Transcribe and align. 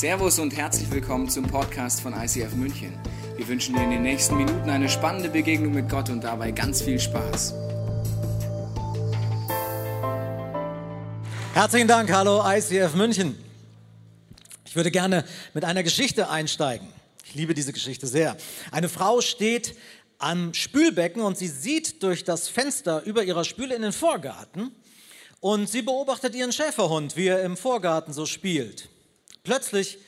Servus 0.00 0.38
und 0.38 0.56
herzlich 0.56 0.90
willkommen 0.90 1.28
zum 1.28 1.46
Podcast 1.46 2.00
von 2.00 2.14
ICF 2.14 2.54
München. 2.54 2.98
Wir 3.36 3.46
wünschen 3.46 3.74
dir 3.74 3.82
in 3.82 3.90
den 3.90 4.00
nächsten 4.00 4.34
Minuten 4.34 4.70
eine 4.70 4.88
spannende 4.88 5.28
Begegnung 5.28 5.74
mit 5.74 5.90
Gott 5.90 6.08
und 6.08 6.24
dabei 6.24 6.52
ganz 6.52 6.80
viel 6.80 6.98
Spaß. 6.98 7.52
Herzlichen 11.52 11.86
Dank, 11.86 12.10
hallo 12.10 12.42
ICF 12.42 12.94
München. 12.94 13.38
Ich 14.64 14.74
würde 14.74 14.90
gerne 14.90 15.22
mit 15.52 15.66
einer 15.66 15.82
Geschichte 15.82 16.30
einsteigen. 16.30 16.88
Ich 17.26 17.34
liebe 17.34 17.52
diese 17.52 17.74
Geschichte 17.74 18.06
sehr. 18.06 18.38
Eine 18.70 18.88
Frau 18.88 19.20
steht 19.20 19.76
am 20.16 20.54
Spülbecken 20.54 21.20
und 21.20 21.36
sie 21.36 21.48
sieht 21.48 22.02
durch 22.02 22.24
das 22.24 22.48
Fenster 22.48 23.02
über 23.02 23.22
ihrer 23.22 23.44
Spüle 23.44 23.74
in 23.74 23.82
den 23.82 23.92
Vorgarten 23.92 24.74
und 25.40 25.68
sie 25.68 25.82
beobachtet 25.82 26.34
ihren 26.34 26.52
Schäferhund, 26.52 27.18
wie 27.18 27.26
er 27.26 27.42
im 27.42 27.58
Vorgarten 27.58 28.14
so 28.14 28.24
spielt. 28.24 28.89
Plötzlich 29.42 29.98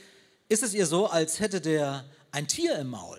ist 0.48 0.62
es 0.62 0.74
ihr 0.74 0.86
so, 0.86 1.06
als 1.06 1.40
hätte 1.40 1.60
der 1.60 2.04
ein 2.30 2.48
Tier 2.48 2.76
im 2.76 2.90
Maul. 2.90 3.18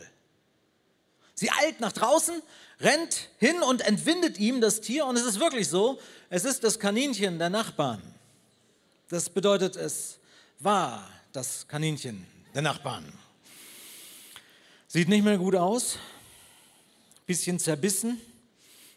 Sie 1.36 1.50
eilt 1.50 1.80
nach 1.80 1.92
draußen, 1.92 2.42
rennt 2.80 3.30
hin 3.38 3.62
und 3.64 3.82
entwindet 3.82 4.38
ihm 4.38 4.62
das 4.62 4.82
Tier 4.82 5.06
und 5.06 5.18
es 5.18 5.26
ist 5.26 5.40
wirklich 5.40 5.68
so, 5.68 6.00
es 6.30 6.46
ist 6.46 6.64
das 6.64 6.80
Kaninchen 6.80 7.40
der 7.40 7.50
Nachbarn. 7.50 8.02
Das 9.10 9.30
bedeutet, 9.30 9.76
es 9.76 10.20
war 10.60 11.10
das 11.32 11.68
Kaninchen 11.68 12.26
der 12.54 12.62
Nachbarn. 12.62 13.12
Sieht 14.88 15.10
nicht 15.10 15.24
mehr 15.24 15.38
gut 15.38 15.56
aus, 15.56 15.98
bisschen 17.26 17.58
zerbissen, 17.58 18.22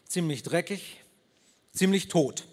ziemlich 0.07 0.43
dreckig, 0.43 0.97
ziemlich 1.73 2.07
tot. 2.07 2.45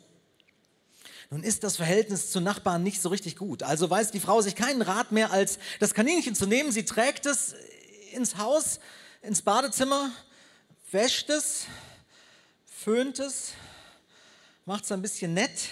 Nun 1.31 1.43
ist 1.43 1.65
das 1.65 1.77
Verhältnis 1.77 2.31
zu 2.31 2.41
Nachbarn 2.41 2.83
nicht 2.83 3.01
so 3.01 3.09
richtig 3.09 3.37
gut. 3.37 3.63
Also 3.63 3.89
weiß 3.89 4.11
die 4.11 4.21
Frau 4.21 4.41
sich 4.41 4.55
keinen 4.55 4.83
Rat 4.83 5.13
mehr, 5.13 5.33
als 5.33 5.59
das 5.81 5.95
Kaninchen 5.95 6.35
zu 6.35 6.47
nehmen. 6.47 6.71
Sie 6.71 6.85
trägt 6.85 7.27
es 7.27 7.55
ins 8.13 8.37
Haus, 8.37 8.79
ins 9.23 9.43
Badezimmer, 9.43 10.11
wäscht 10.91 11.31
es, 11.31 11.65
föhnt 12.65 13.19
es, 13.19 13.53
macht 14.67 14.85
es 14.85 14.93
ein 14.93 15.03
bisschen 15.03 15.35
nett 15.35 15.71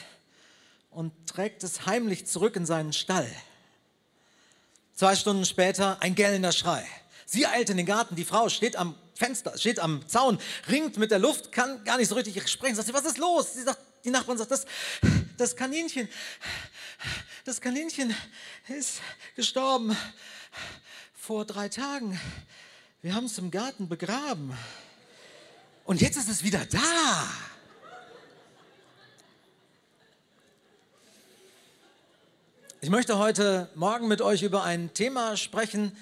und 0.91 1.13
trägt 1.27 1.63
es 1.65 1.87
heimlich 1.87 2.27
zurück 2.27 2.57
in 2.57 2.67
seinen 2.67 2.93
Stall. 2.93 3.31
Zwei 4.95 5.17
Stunden 5.17 5.45
später 5.45 6.01
ein 6.01 6.15
gellender 6.15 6.53
Schrei. 6.53 6.87
Sie 7.27 7.47
eilt 7.47 7.71
in 7.71 7.77
den 7.77 7.87
Garten, 7.87 8.15
die 8.17 8.25
Frau 8.25 8.49
steht 8.49 8.77
am 8.77 8.95
Fenster, 9.15 9.57
steht 9.57 9.81
am 9.81 10.07
Zaun, 10.09 10.39
ringt 10.69 10.97
mit 10.99 11.11
der 11.11 11.19
Luft, 11.19 11.53
kann 11.53 11.83
gar 11.85 11.97
nicht 11.97 12.09
so 12.09 12.15
richtig 12.15 12.47
sprechen. 12.49 12.75
Sagt 12.75 12.89
sie, 12.89 12.95
was 12.95 13.05
ist 13.05 13.19
los? 13.19 13.55
Sie 13.55 13.63
sagt, 13.63 13.79
die 14.05 14.11
Nachbarn 14.11 14.37
sagt, 14.37 14.51
das, 14.51 14.67
das 15.37 15.57
Kaninchen, 15.57 16.09
das 17.45 17.61
Kaninchen 17.61 18.15
ist 18.69 19.01
gestorben 19.37 19.97
vor 21.15 21.45
drei 21.45 21.69
Tagen. 21.69 22.19
Wir 23.01 23.15
haben 23.15 23.27
es 23.27 23.39
im 23.39 23.51
Garten 23.51 23.89
begraben. 23.89 24.57
Und 25.85 26.01
jetzt 26.01 26.17
ist 26.17 26.29
es 26.29 26.45
wieder 26.45 26.65
da. 26.67 27.29
Ich 32.81 32.91
möchte 32.91 33.19
heute 33.19 33.69
Morgen 33.75 34.09
mit 34.09 34.21
euch 34.21 34.43
über 34.43 34.65
ein 34.65 34.93
Thema 34.93 35.37
sprechen, 35.37 35.97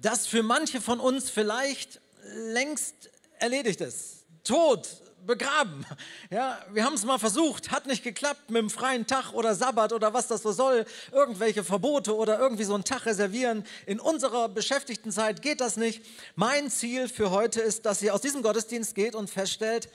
das 0.00 0.26
für 0.26 0.42
manche 0.42 0.80
von 0.80 0.98
uns 1.00 1.30
vielleicht 1.30 2.00
längst 2.24 3.10
erledigt 3.38 3.80
ist. 3.80 4.24
Tod, 4.44 5.01
begraben. 5.26 5.84
Ja, 6.30 6.58
wir 6.72 6.84
haben 6.84 6.94
es 6.94 7.04
mal 7.04 7.18
versucht, 7.18 7.70
hat 7.70 7.86
nicht 7.86 8.02
geklappt 8.02 8.50
mit 8.50 8.60
dem 8.60 8.70
freien 8.70 9.06
Tag 9.06 9.32
oder 9.32 9.54
Sabbat 9.54 9.92
oder 9.92 10.12
was 10.14 10.26
das 10.26 10.42
so 10.42 10.52
soll, 10.52 10.84
irgendwelche 11.10 11.64
Verbote 11.64 12.16
oder 12.16 12.38
irgendwie 12.38 12.64
so 12.64 12.74
einen 12.74 12.84
Tag 12.84 13.06
reservieren. 13.06 13.64
In 13.86 14.00
unserer 14.00 14.48
beschäftigten 14.48 15.12
Zeit 15.12 15.42
geht 15.42 15.60
das 15.60 15.76
nicht. 15.76 16.04
Mein 16.34 16.70
Ziel 16.70 17.08
für 17.08 17.30
heute 17.30 17.60
ist, 17.60 17.86
dass 17.86 18.02
ihr 18.02 18.14
aus 18.14 18.20
diesem 18.20 18.42
Gottesdienst 18.42 18.94
geht 18.94 19.14
und 19.14 19.30
feststellt, 19.30 19.88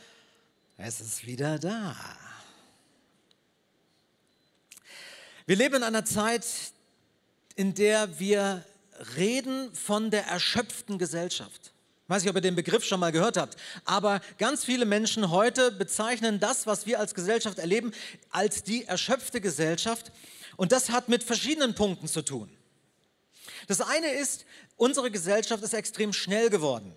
es 0.78 1.02
ist 1.02 1.26
wieder 1.26 1.58
da. 1.58 1.96
Wir 5.46 5.56
leben 5.56 5.76
in 5.76 5.84
einer 5.84 6.06
Zeit, 6.06 6.46
in 7.56 7.74
der 7.74 8.20
wir 8.20 8.64
reden 9.16 9.74
von 9.74 10.12
der 10.12 10.26
erschöpften 10.26 10.98
Gesellschaft. 10.98 11.72
Ich 12.08 12.10
weiß 12.10 12.24
nicht, 12.24 12.30
ob 12.30 12.38
ihr 12.38 12.42
den 12.42 12.56
Begriff 12.56 12.86
schon 12.86 13.02
mal 13.02 13.12
gehört 13.12 13.36
habt, 13.36 13.58
aber 13.84 14.22
ganz 14.38 14.64
viele 14.64 14.86
Menschen 14.86 15.30
heute 15.30 15.72
bezeichnen 15.72 16.40
das, 16.40 16.66
was 16.66 16.86
wir 16.86 17.02
als 17.02 17.14
Gesellschaft 17.14 17.60
erleben, 17.60 17.92
als 18.30 18.64
die 18.64 18.86
erschöpfte 18.86 19.42
Gesellschaft. 19.42 20.14
Und 20.56 20.72
das 20.72 20.90
hat 20.90 21.10
mit 21.10 21.22
verschiedenen 21.22 21.76
Punkten 21.76 22.08
zu 22.08 22.22
tun. 22.22 22.50
Das 23.68 23.82
eine 23.82 24.10
ist, 24.12 24.46
unsere 24.78 25.12
Gesellschaft 25.12 25.62
ist 25.62 25.74
extrem 25.74 26.14
schnell 26.14 26.50
geworden. 26.50 26.96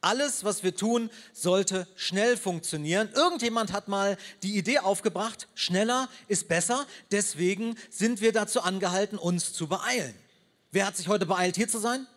Alles, 0.00 0.42
was 0.42 0.64
wir 0.64 0.74
tun, 0.74 1.10
sollte 1.32 1.86
schnell 1.94 2.36
funktionieren. 2.36 3.08
Irgendjemand 3.14 3.72
hat 3.72 3.86
mal 3.86 4.16
die 4.42 4.58
Idee 4.58 4.80
aufgebracht, 4.80 5.46
schneller 5.54 6.08
ist 6.26 6.48
besser. 6.48 6.88
Deswegen 7.12 7.76
sind 7.88 8.20
wir 8.20 8.32
dazu 8.32 8.62
angehalten, 8.62 9.16
uns 9.16 9.52
zu 9.52 9.68
beeilen. 9.68 10.14
Wer 10.72 10.86
hat 10.86 10.96
sich 10.96 11.06
heute 11.06 11.26
beeilt, 11.26 11.54
hier 11.54 11.68
zu 11.68 11.78
sein? 11.78 12.08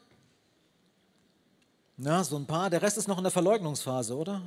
Na, 1.98 2.24
so 2.24 2.38
ein 2.38 2.46
paar. 2.46 2.70
Der 2.70 2.82
Rest 2.82 2.98
ist 2.98 3.08
noch 3.08 3.18
in 3.18 3.24
der 3.24 3.32
Verleugnungsphase, 3.32 4.16
oder? 4.16 4.42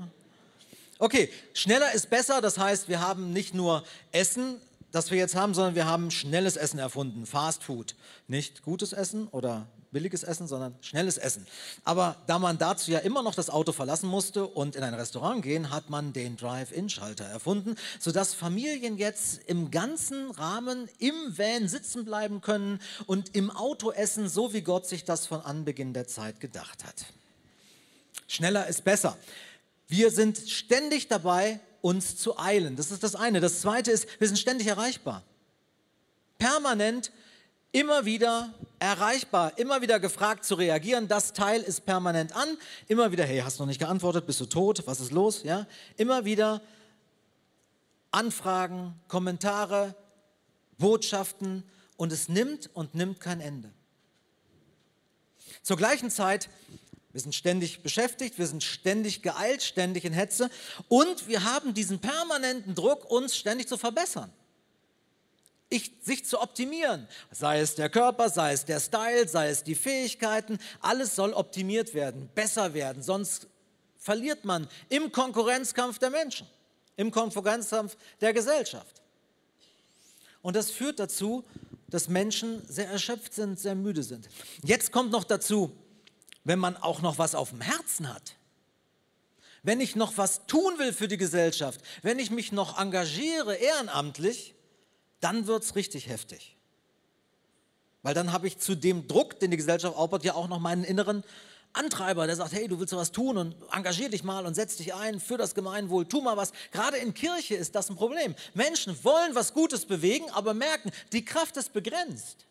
Okay, 0.99 1.31
schneller 1.53 1.93
ist 1.93 2.11
besser. 2.11 2.41
Das 2.41 2.59
heißt, 2.59 2.89
wir 2.89 3.01
haben 3.01 3.33
nicht 3.33 3.55
nur 3.55 3.85
Essen, 4.11 4.61
das 4.91 5.11
wir 5.11 5.19
jetzt 5.19 5.37
haben, 5.37 5.55
sondern 5.55 5.75
wir 5.75 5.87
haben 5.87 6.11
schnelles 6.11 6.57
Essen 6.57 6.79
erfunden. 6.79 7.25
Fast 7.25 7.63
Food. 7.63 7.95
Nicht 8.27 8.63
gutes 8.63 8.93
Essen 8.93 9.29
oder 9.29 9.67
billiges 9.93 10.25
Essen, 10.25 10.49
sondern 10.49 10.75
schnelles 10.81 11.19
Essen. 11.19 11.47
Aber 11.85 12.17
da 12.27 12.39
man 12.39 12.59
dazu 12.59 12.91
ja 12.91 12.99
immer 12.99 13.23
noch 13.23 13.35
das 13.35 13.49
Auto 13.49 13.73
verlassen 13.73 14.09
musste 14.09 14.47
und 14.47 14.75
in 14.75 14.83
ein 14.83 14.95
Restaurant 14.95 15.43
gehen, 15.43 15.71
hat 15.71 15.89
man 15.89 16.13
den 16.13 16.37
Drive-In-Schalter 16.37 17.25
erfunden, 17.25 17.77
sodass 18.01 18.35
Familien 18.35 18.99
jetzt 18.99 19.41
im 19.47 19.71
ganzen 19.71 20.33
Rahmen 20.33 20.89
im 20.99 21.15
Van 21.39 21.69
sitzen 21.69 22.05
bleiben 22.05 22.41
können 22.41 22.81
und 23.07 23.35
im 23.37 23.51
Auto 23.51 23.93
essen, 23.93 24.29
so 24.29 24.53
wie 24.53 24.63
Gott 24.63 24.87
sich 24.87 25.05
das 25.05 25.27
von 25.27 25.41
Anbeginn 25.41 25.93
der 25.93 26.09
Zeit 26.09 26.41
gedacht 26.41 26.85
hat. 26.85 27.07
Schneller 28.27 28.67
ist 28.67 28.85
besser. 28.85 29.17
Wir 29.89 30.11
sind 30.11 30.39
ständig 30.39 31.09
dabei, 31.09 31.61
uns 31.81 32.17
zu 32.17 32.39
eilen. 32.39 32.77
Das 32.77 32.91
ist 32.91 33.03
das 33.03 33.15
eine. 33.15 33.41
Das 33.41 33.61
zweite 33.61 33.93
ist, 33.93 34.09
wir 34.19 34.27
sind 34.27 34.39
ständig 34.39 34.67
erreichbar. 34.67 35.23
Permanent, 36.39 37.13
immer 37.73 38.05
wieder 38.05 38.53
erreichbar, 38.79 39.57
immer 39.57 39.83
wieder 39.83 40.01
gefragt 40.01 40.45
zu 40.45 40.55
reagieren. 40.55 41.09
Das 41.09 41.33
Teil 41.33 41.63
ist 41.63 41.87
permanent 41.87 42.35
an. 42.35 42.59
Immer 42.89 43.13
wieder, 43.13 43.25
hey, 43.25 43.39
hast 43.39 43.59
du 43.59 43.63
noch 43.63 43.69
nicht 43.69 43.79
geantwortet? 43.79 44.27
Bist 44.27 44.41
du 44.41 44.47
tot? 44.47 44.83
Was 44.87 45.01
ist 45.01 45.13
los? 45.13 45.43
Ja? 45.45 45.67
Immer 45.97 46.25
wieder 46.25 46.61
Anfragen, 48.11 48.95
Kommentare, 49.09 49.95
Botschaften 50.79 51.65
und 51.97 52.13
es 52.13 52.29
nimmt 52.29 52.71
und 52.75 52.95
nimmt 52.95 53.21
kein 53.21 53.41
Ende. 53.41 53.71
Zur 55.63 55.77
gleichen 55.77 56.11
Zeit 56.11 56.49
wir 57.17 57.23
sind 57.23 57.35
ständig 57.35 57.83
beschäftigt, 57.83 58.39
wir 58.39 58.47
sind 58.47 58.63
ständig 58.63 59.23
geeilt, 59.23 59.63
ständig 59.63 60.05
in 60.05 60.13
Hetze 60.13 60.51
und 60.89 61.29
wir 61.29 61.45
haben 61.45 61.73
diesen 61.73 61.99
permanenten 61.99 62.75
Druck, 62.75 63.11
uns 63.11 63.35
ständig 63.35 63.69
zu 63.69 63.79
verbessern. 63.79 64.31
Ich, 65.71 65.93
sich 66.03 66.27
zu 66.27 66.39
optimieren, 66.39 67.09
sei 67.31 67.61
es 67.61 67.75
der 67.75 67.89
Körper, 67.89 68.29
sei 68.29 68.53
es 68.53 68.67
der 68.67 68.81
Style, 68.81 69.27
sei 69.29 69.49
es 69.49 69.65
die 69.65 69.75
Fähigkeiten, 69.75 70.59
alles 70.83 71.17
soll 71.17 71.33
optimiert 71.33 71.95
werden, 71.95 72.29
besser 72.35 72.75
werden, 72.75 73.03
sonst 73.03 73.47
verliert 73.97 74.45
man 74.45 74.69
im 74.91 75.11
Konkurrenzkampf 75.11 75.99
der 75.99 76.11
Menschen, 76.11 76.47
im 76.97 77.11
Konkurrenzkampf 77.11 77.97
der 78.21 78.35
Gesellschaft. 78.35 79.01
Und 80.43 80.55
das 80.55 80.71
führt 80.71 80.99
dazu, 80.99 81.45
dass 81.89 82.11
Menschen 82.11 82.61
sehr 82.69 82.91
erschöpft 82.91 83.33
sind, 83.33 83.59
sehr 83.59 83.75
müde 83.75 84.03
sind. 84.03 84.29
Jetzt 84.63 84.93
kommt 84.93 85.13
noch 85.13 85.25
dazu, 85.25 85.73
wenn 86.47 86.61
man 86.61 86.77
auch 86.77 87.03
noch 87.03 87.19
was 87.19 87.35
auf 87.35 87.51
dem 87.51 87.61
Herzen 87.61 88.09
hat. 88.09 88.37
Wenn 89.65 89.81
ich 89.81 89.97
noch 89.97 90.17
was 90.17 90.47
tun 90.47 90.79
will 90.79 90.93
für 90.93 91.09
die 91.09 91.17
Gesellschaft, 91.17 91.81
wenn 92.03 92.21
ich 92.21 92.31
mich 92.31 92.53
noch 92.53 92.79
engagiere 92.79 93.57
ehrenamtlich, 93.57 94.55
dann 95.19 95.49
wird 95.49 95.65
es 95.65 95.75
richtig 95.75 96.07
heftig. 96.09 96.57
Weil 98.03 98.15
dann 98.15 98.33
habe 98.33 98.47
ich 98.47 98.59
zu 98.59 98.77
dem 98.77 99.09
Druck, 99.09 99.41
den 99.41 99.51
die 99.51 99.57
Gesellschaft 99.57 99.97
aufbaut, 99.97 100.23
ja 100.23 100.35
auch 100.35 100.47
noch 100.47 100.61
meinen 100.61 100.85
inneren 100.85 101.25
Antreiber, 101.73 102.29
der 102.29 102.37
sagt, 102.37 102.53
hey, 102.53 102.69
du 102.69 102.79
willst 102.79 102.95
was 102.95 103.11
tun 103.11 103.37
und 103.39 103.57
engagier 103.73 104.09
dich 104.09 104.23
mal 104.23 104.47
und 104.47 104.55
setz 104.55 104.77
dich 104.77 104.95
ein 104.95 105.19
für 105.19 105.37
das 105.37 105.53
Gemeinwohl, 105.53 106.07
tu 106.07 106.21
mal 106.21 106.37
was. 106.37 106.53
Gerade 106.71 106.99
in 106.99 107.13
Kirche 107.13 107.57
ist 107.57 107.75
das 107.75 107.91
ein 107.91 107.97
Problem. 107.97 108.37
Menschen 108.55 108.97
wollen 109.03 109.35
was 109.35 109.53
Gutes 109.53 109.85
bewegen, 109.85 110.31
aber 110.31 110.55
merken, 110.55 110.93
die 111.13 111.25
Kraft 111.25 111.57
ist 111.57 111.73
begrenzt. 111.73 112.47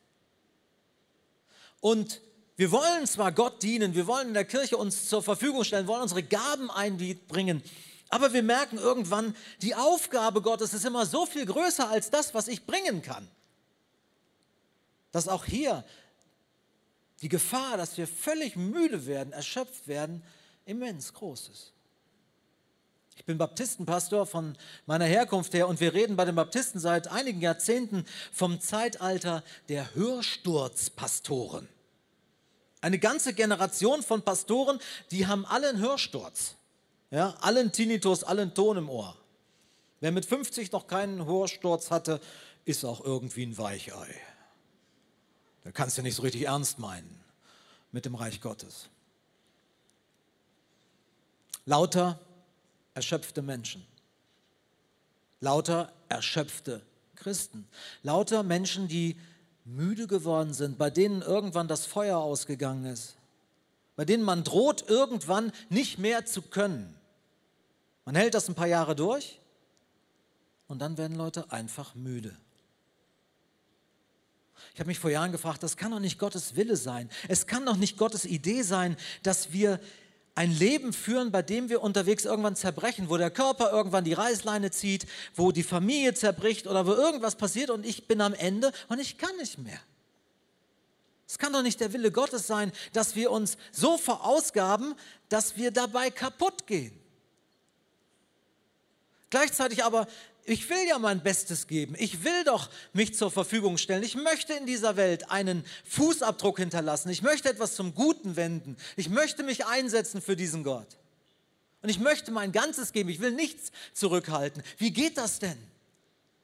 Und 1.80 2.20
wir 2.57 2.72
wollen 2.72 3.06
zwar 3.06 3.31
Gott 3.31 3.63
dienen, 3.63 3.96
wir 3.96 4.07
wollen 4.07 4.30
in 4.30 4.34
der 4.34 4.46
Kirche 4.46 4.78
uns 4.78 5.10
zur 5.10 5.22
Verfügung 5.22 5.63
stellen, 5.63 5.88
wollen 5.88 6.02
unsere 6.02 6.24
Gaben 6.24 6.72
einbringen, 6.72 7.62
aber 8.10 8.34
wir 8.34 8.44
merken 8.44 8.78
irgendwann, 8.78 9.36
die 9.62 9.75
Aufgabe 9.75 10.42
Gottes 10.42 10.74
ist 10.74 10.86
immer 10.86 11.06
so 11.06 11.25
viel 11.25 11.46
größer 11.46 11.90
als 11.90 12.10
das, 12.10 12.34
was 12.34 12.48
ich 12.48 12.66
bringen 12.66 13.02
kann. 13.02 13.28
Dass 15.12 15.28
auch 15.28 15.46
hier 15.46 15.84
die 17.22 17.30
Gefahr, 17.30 17.78
dass 17.78 17.98
wir 17.98 18.07
völlig 18.07 18.56
müde 18.56 19.06
werden, 19.06 19.34
erschöpft 19.34 19.88
werden, 19.88 20.24
immens 20.66 21.13
groß 21.13 21.50
ist. 21.50 21.72
Ich 23.18 23.25
bin 23.25 23.38
Baptistenpastor 23.38 24.25
von 24.28 24.58
meiner 24.86 25.06
Herkunft 25.06 25.54
her 25.54 25.68
und 25.68 25.80
wir 25.80 25.94
reden 25.94 26.16
bei 26.16 26.25
den 26.25 26.36
Baptisten 26.36 26.80
seit 26.80 27.08
einigen 27.08 27.42
Jahrzehnten 27.42 28.06
vom 28.31 28.60
Zeitalter 28.60 29.44
der 29.69 29.96
Hörsturzpastoren. 29.96 31.68
Eine 32.86 33.00
ganze 33.00 33.34
Generation 33.34 34.04
von 34.04 34.22
Pastoren, 34.22 34.80
die 35.10 35.26
haben 35.26 35.44
alle 35.48 35.70
einen 35.70 35.80
Hörsturz. 35.80 36.54
Ja, 37.10 37.32
allen 37.42 37.72
Tinnitus, 37.72 38.24
allen 38.24 38.54
Ton 38.54 38.78
im 38.78 38.92
Ohr. 38.92 39.18
Wer 40.02 40.12
mit 40.12 40.24
50 40.24 40.72
noch 40.72 40.86
keinen 40.86 41.26
Hörsturz 41.26 41.90
hatte, 41.90 42.22
ist 42.64 42.86
auch 42.86 43.04
irgendwie 43.04 43.44
ein 43.44 43.58
Weichei. 43.58 44.16
Da 45.64 45.72
kannst 45.72 45.98
du 45.98 46.04
nicht 46.04 46.14
so 46.14 46.22
richtig 46.22 46.44
ernst 46.44 46.78
meinen 46.78 47.24
mit 47.92 48.06
dem 48.06 48.14
Reich 48.14 48.40
Gottes. 48.40 48.88
Lauter 51.66 52.20
erschöpfte 52.94 53.42
Menschen. 53.42 53.84
Lauter 55.40 55.92
erschöpfte 56.08 56.84
Christen. 57.16 57.68
Lauter 58.04 58.44
Menschen, 58.44 58.88
die 58.88 59.18
müde 59.66 60.08
geworden 60.08 60.54
sind, 60.54 60.78
bei 60.78 60.90
denen 60.90 61.22
irgendwann 61.22 61.68
das 61.68 61.86
Feuer 61.86 62.20
ausgegangen 62.20 62.86
ist. 62.86 63.16
Bei 63.96 64.06
denen 64.06 64.24
man 64.24 64.44
droht, 64.44 64.88
irgendwann 64.88 65.52
nicht 65.70 65.98
mehr 65.98 66.26
zu 66.26 66.42
können. 66.42 66.96
Man 68.06 68.16
hält 68.16 68.36
das 68.36 68.48
ein 68.48 68.56
paar 68.56 68.68
Jahre 68.68 68.96
durch 68.96 69.40
und 70.68 70.80
dann 70.80 70.98
werden 70.98 71.18
Leute 71.18 71.52
einfach 71.52 71.96
müde. 71.96 72.38
Ich 74.74 74.80
habe 74.80 74.88
mich 74.88 75.00
vor 75.00 75.10
Jahren 75.10 75.32
gefragt, 75.32 75.64
das 75.64 75.78
kann 75.78 75.92
doch 75.92 76.00
nicht 76.00 76.20
Gottes 76.20 76.56
Wille 76.56 76.76
sein. 76.76 77.10
Es 77.28 77.48
kann 77.48 77.66
doch 77.66 77.78
nicht 77.78 77.98
Gottes 77.98 78.26
Idee 78.26 78.62
sein, 78.62 78.98
dass 79.24 79.52
wir 79.52 79.80
ein 80.36 80.52
Leben 80.52 80.92
führen, 80.92 81.32
bei 81.32 81.42
dem 81.42 81.70
wir 81.70 81.82
unterwegs 81.82 82.26
irgendwann 82.26 82.58
zerbrechen, 82.58 83.10
wo 83.10 83.18
der 83.18 83.32
Körper 83.32 83.72
irgendwann 83.72 84.04
die 84.04 84.14
Reißleine 84.14 84.70
zieht, 84.70 85.08
wo 85.34 85.54
die 85.54 85.64
Familie 85.64 86.14
zerbricht 86.14 86.68
oder 86.68 86.86
wo 86.86 86.92
irgendwas 86.92 87.36
passiert 87.36 87.70
und 87.70 87.86
ich 87.86 88.08
bin 88.08 88.20
am 88.20 88.34
Ende 88.34 88.72
und 88.90 89.00
ich 89.00 89.18
kann 89.18 89.36
nicht 89.38 89.58
mehr. 89.58 89.80
Es 91.28 91.40
kann 91.40 91.54
doch 91.54 91.64
nicht 91.64 91.80
der 91.80 91.94
Wille 91.94 92.12
Gottes 92.12 92.46
sein, 92.48 92.72
dass 92.94 93.16
wir 93.16 93.32
uns 93.32 93.58
so 93.72 93.98
verausgaben, 93.98 94.94
dass 95.30 95.58
wir 95.58 95.72
dabei 95.72 96.12
kaputt 96.12 96.68
gehen. 96.68 97.05
Gleichzeitig 99.36 99.84
aber 99.84 100.08
ich 100.46 100.70
will 100.70 100.88
ja 100.88 100.98
mein 100.98 101.22
Bestes 101.22 101.68
geben. 101.68 101.94
Ich 102.00 102.24
will 102.24 102.46
doch 102.46 102.70
mich 102.94 103.16
zur 103.16 103.30
Verfügung 103.30 103.78
stellen. 103.78 104.02
Ich 104.02 104.16
möchte 104.16 104.54
in 104.54 104.66
dieser 104.66 104.96
Welt 104.96 105.30
einen 105.30 105.66
Fußabdruck 105.90 106.58
hinterlassen. 106.60 107.10
Ich 107.10 107.22
möchte 107.22 107.50
etwas 107.50 107.76
zum 107.76 107.94
Guten 107.94 108.38
wenden. 108.38 108.78
Ich 108.96 109.10
möchte 109.10 109.44
mich 109.44 109.66
einsetzen 109.66 110.22
für 110.22 110.38
diesen 110.38 110.64
Gott. 110.64 110.88
Und 111.82 111.90
ich 111.90 112.00
möchte 112.00 112.32
mein 112.32 112.54
Ganzes 112.54 112.94
geben. 112.94 113.10
Ich 113.10 113.20
will 113.20 113.32
nichts 113.32 113.74
zurückhalten. 113.92 114.64
Wie 114.78 114.92
geht 114.92 115.18
das 115.18 115.40
denn? 115.40 115.58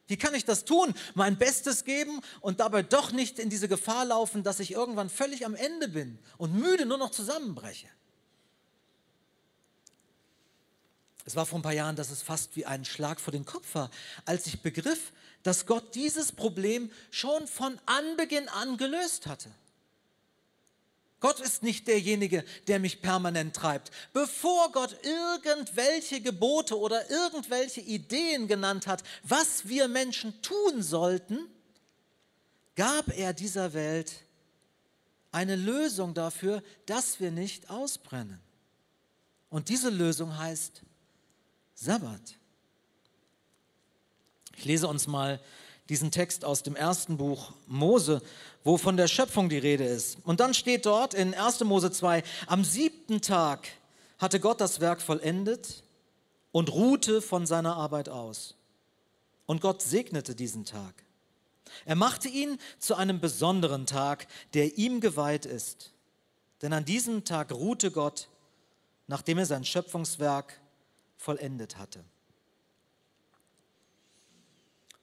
Wie 0.07 0.17
kann 0.17 0.35
ich 0.35 0.43
das 0.43 0.65
tun? 0.65 0.93
Mein 1.13 1.37
Bestes 1.37 1.85
geben 1.85 2.19
und 2.41 2.59
dabei 2.59 2.83
doch 2.83 3.13
nicht 3.13 3.39
in 3.39 3.49
diese 3.49 3.69
Gefahr 3.69 4.03
laufen, 4.03 4.43
dass 4.43 4.59
ich 4.59 4.73
irgendwann 4.73 5.09
völlig 5.09 5.45
am 5.45 5.55
Ende 5.55 5.87
bin 5.87 6.19
und 6.37 6.59
müde 6.59 6.85
nur 6.85 6.97
noch 6.97 7.11
zusammenbreche. 7.11 7.87
Es 11.25 11.35
war 11.35 11.45
vor 11.45 11.59
ein 11.59 11.63
paar 11.63 11.73
Jahren, 11.73 11.95
dass 11.95 12.09
es 12.09 12.21
fast 12.21 12.55
wie 12.55 12.65
ein 12.65 12.85
Schlag 12.85 13.19
vor 13.19 13.31
den 13.31 13.45
Kopf 13.45 13.75
war, 13.75 13.91
als 14.25 14.47
ich 14.47 14.61
begriff, 14.61 15.11
dass 15.43 15.65
Gott 15.65 15.95
dieses 15.95 16.31
Problem 16.31 16.91
schon 17.09 17.47
von 17.47 17.79
Anbeginn 17.85 18.49
an 18.49 18.77
gelöst 18.77 19.27
hatte. 19.27 19.49
Gott 21.19 21.39
ist 21.39 21.61
nicht 21.61 21.87
derjenige, 21.87 22.43
der 22.67 22.79
mich 22.79 23.03
permanent 23.03 23.55
treibt. 23.55 23.91
Bevor 24.11 24.71
Gott 24.71 24.97
irgendwelche 25.03 26.19
Gebote 26.19 26.77
oder 26.77 27.09
irgendwelche 27.11 27.81
Ideen 27.81 28.47
genannt 28.47 28.87
hat, 28.87 29.03
was 29.21 29.67
wir 29.67 29.87
Menschen 29.87 30.41
tun 30.41 30.81
sollten, 30.81 31.47
gab 32.75 33.15
er 33.15 33.33
dieser 33.33 33.73
Welt 33.73 34.13
eine 35.31 35.55
Lösung 35.55 36.15
dafür, 36.15 36.63
dass 36.87 37.19
wir 37.19 37.29
nicht 37.29 37.69
ausbrennen. 37.69 38.39
Und 39.51 39.69
diese 39.69 39.89
Lösung 39.89 40.35
heißt 40.35 40.81
Sabbat. 41.75 42.35
Ich 44.55 44.65
lese 44.65 44.87
uns 44.87 45.07
mal 45.07 45.39
diesen 45.89 46.11
Text 46.11 46.45
aus 46.45 46.63
dem 46.63 46.75
ersten 46.75 47.17
Buch 47.17 47.51
Mose, 47.67 48.21
wo 48.63 48.77
von 48.77 48.95
der 48.95 49.07
Schöpfung 49.07 49.49
die 49.49 49.57
Rede 49.57 49.83
ist. 49.83 50.19
Und 50.23 50.39
dann 50.39 50.53
steht 50.53 50.85
dort 50.85 51.13
in 51.13 51.33
1. 51.33 51.63
Mose 51.65 51.91
2, 51.91 52.23
am 52.47 52.63
siebten 52.63 53.21
Tag 53.21 53.67
hatte 54.17 54.39
Gott 54.39 54.61
das 54.61 54.79
Werk 54.79 55.01
vollendet 55.01 55.83
und 56.51 56.71
ruhte 56.71 57.21
von 57.21 57.45
seiner 57.45 57.75
Arbeit 57.75 58.07
aus. 58.07 58.55
Und 59.47 59.59
Gott 59.59 59.81
segnete 59.81 60.35
diesen 60.35 60.63
Tag. 60.63 60.93
Er 61.85 61.95
machte 61.95 62.29
ihn 62.29 62.57
zu 62.79 62.95
einem 62.95 63.19
besonderen 63.19 63.85
Tag, 63.85 64.27
der 64.53 64.77
ihm 64.77 65.01
geweiht 65.01 65.45
ist. 65.45 65.91
Denn 66.61 66.71
an 66.71 66.85
diesem 66.85 67.25
Tag 67.25 67.51
ruhte 67.51 67.91
Gott, 67.91 68.29
nachdem 69.07 69.39
er 69.39 69.45
sein 69.45 69.65
Schöpfungswerk 69.65 70.60
vollendet 71.21 71.77
hatte. 71.77 72.03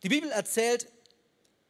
Die 0.02 0.08
Bibel 0.08 0.30
erzählt 0.30 0.90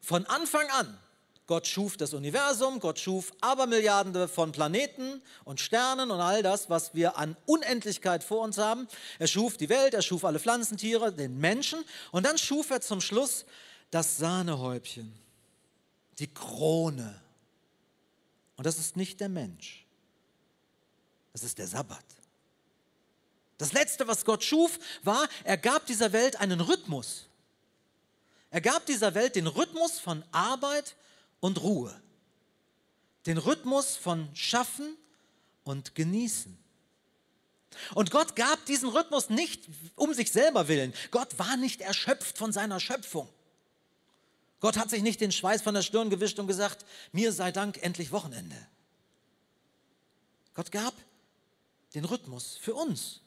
von 0.01 0.25
Anfang 0.27 0.69
an, 0.71 0.99
Gott 1.47 1.67
schuf 1.67 1.97
das 1.97 2.13
Universum, 2.13 2.79
Gott 2.79 2.99
schuf 2.99 3.33
Abermilliarden 3.41 4.29
von 4.29 4.53
Planeten 4.53 5.23
und 5.45 5.61
Sternen 5.61 6.11
und 6.11 6.21
all 6.21 6.43
das, 6.43 6.69
was 6.69 6.95
wir 6.95 7.17
an 7.17 7.37
Unendlichkeit 7.47 8.23
vor 8.23 8.43
uns 8.43 8.59
haben. 8.59 8.87
Er 9.19 9.27
schuf 9.27 9.57
die 9.57 9.71
Welt, 9.71 9.95
er 9.95 10.03
schuf 10.03 10.27
alle 10.27 10.41
Pflanzentiere, 10.41 11.13
den 11.13 11.39
Menschen 11.39 11.83
und 12.13 12.27
dann 12.27 12.37
schuf 12.37 12.71
er 12.71 12.83
zum 12.83 13.01
Schluss 13.01 13.47
das 13.91 14.19
Sahnehäubchen, 14.19 15.11
die 16.19 16.33
Krone. 16.33 17.19
Und 18.57 18.67
das 18.67 18.79
ist 18.79 18.97
nicht 18.97 19.21
der 19.21 19.31
Mensch, 19.31 19.87
das 21.33 21.43
ist 21.43 21.59
der 21.59 21.67
Sabbat. 21.67 22.18
Das 23.59 23.73
Letzte, 23.73 24.07
was 24.07 24.25
Gott 24.25 24.45
schuf, 24.45 24.79
war, 25.03 25.29
er 25.43 25.59
gab 25.59 25.85
dieser 25.87 26.13
Welt 26.13 26.37
einen 26.37 26.61
Rhythmus. 26.61 27.27
Er 28.51 28.61
gab 28.61 28.87
dieser 28.87 29.15
Welt 29.15 29.35
den 29.37 29.49
Rhythmus 29.49 29.99
von 29.99 30.25
Arbeit 30.31 30.95
und 31.41 31.61
Ruhe. 31.61 32.01
Den 33.27 33.37
Rhythmus 33.37 33.97
von 33.97 34.29
Schaffen 34.35 34.97
und 35.65 35.97
Genießen. 35.97 36.57
Und 37.95 38.11
Gott 38.11 38.37
gab 38.37 38.65
diesen 38.67 38.89
Rhythmus 38.89 39.29
nicht 39.29 39.69
um 39.97 40.15
sich 40.15 40.33
selber 40.33 40.69
willen. 40.69 40.95
Gott 41.11 41.39
war 41.39 41.57
nicht 41.57 41.81
erschöpft 41.81 42.39
von 42.39 42.53
seiner 42.53 42.81
Schöpfung. 42.81 43.29
Gott 44.61 44.77
hat 44.77 44.89
sich 44.89 45.03
nicht 45.03 45.21
den 45.21 45.33
Schweiß 45.33 45.63
von 45.63 45.75
der 45.75 45.83
Stirn 45.83 46.11
gewischt 46.11 46.39
und 46.39 46.47
gesagt, 46.47 46.87
mir 47.13 47.33
sei 47.33 47.53
Dank, 47.53 47.83
endlich 47.83 48.13
Wochenende. 48.13 48.57
Gott 50.55 50.73
gab 50.73 50.95
den 51.95 52.05
Rhythmus 52.05 52.57
für 52.57 52.75
uns 52.75 53.21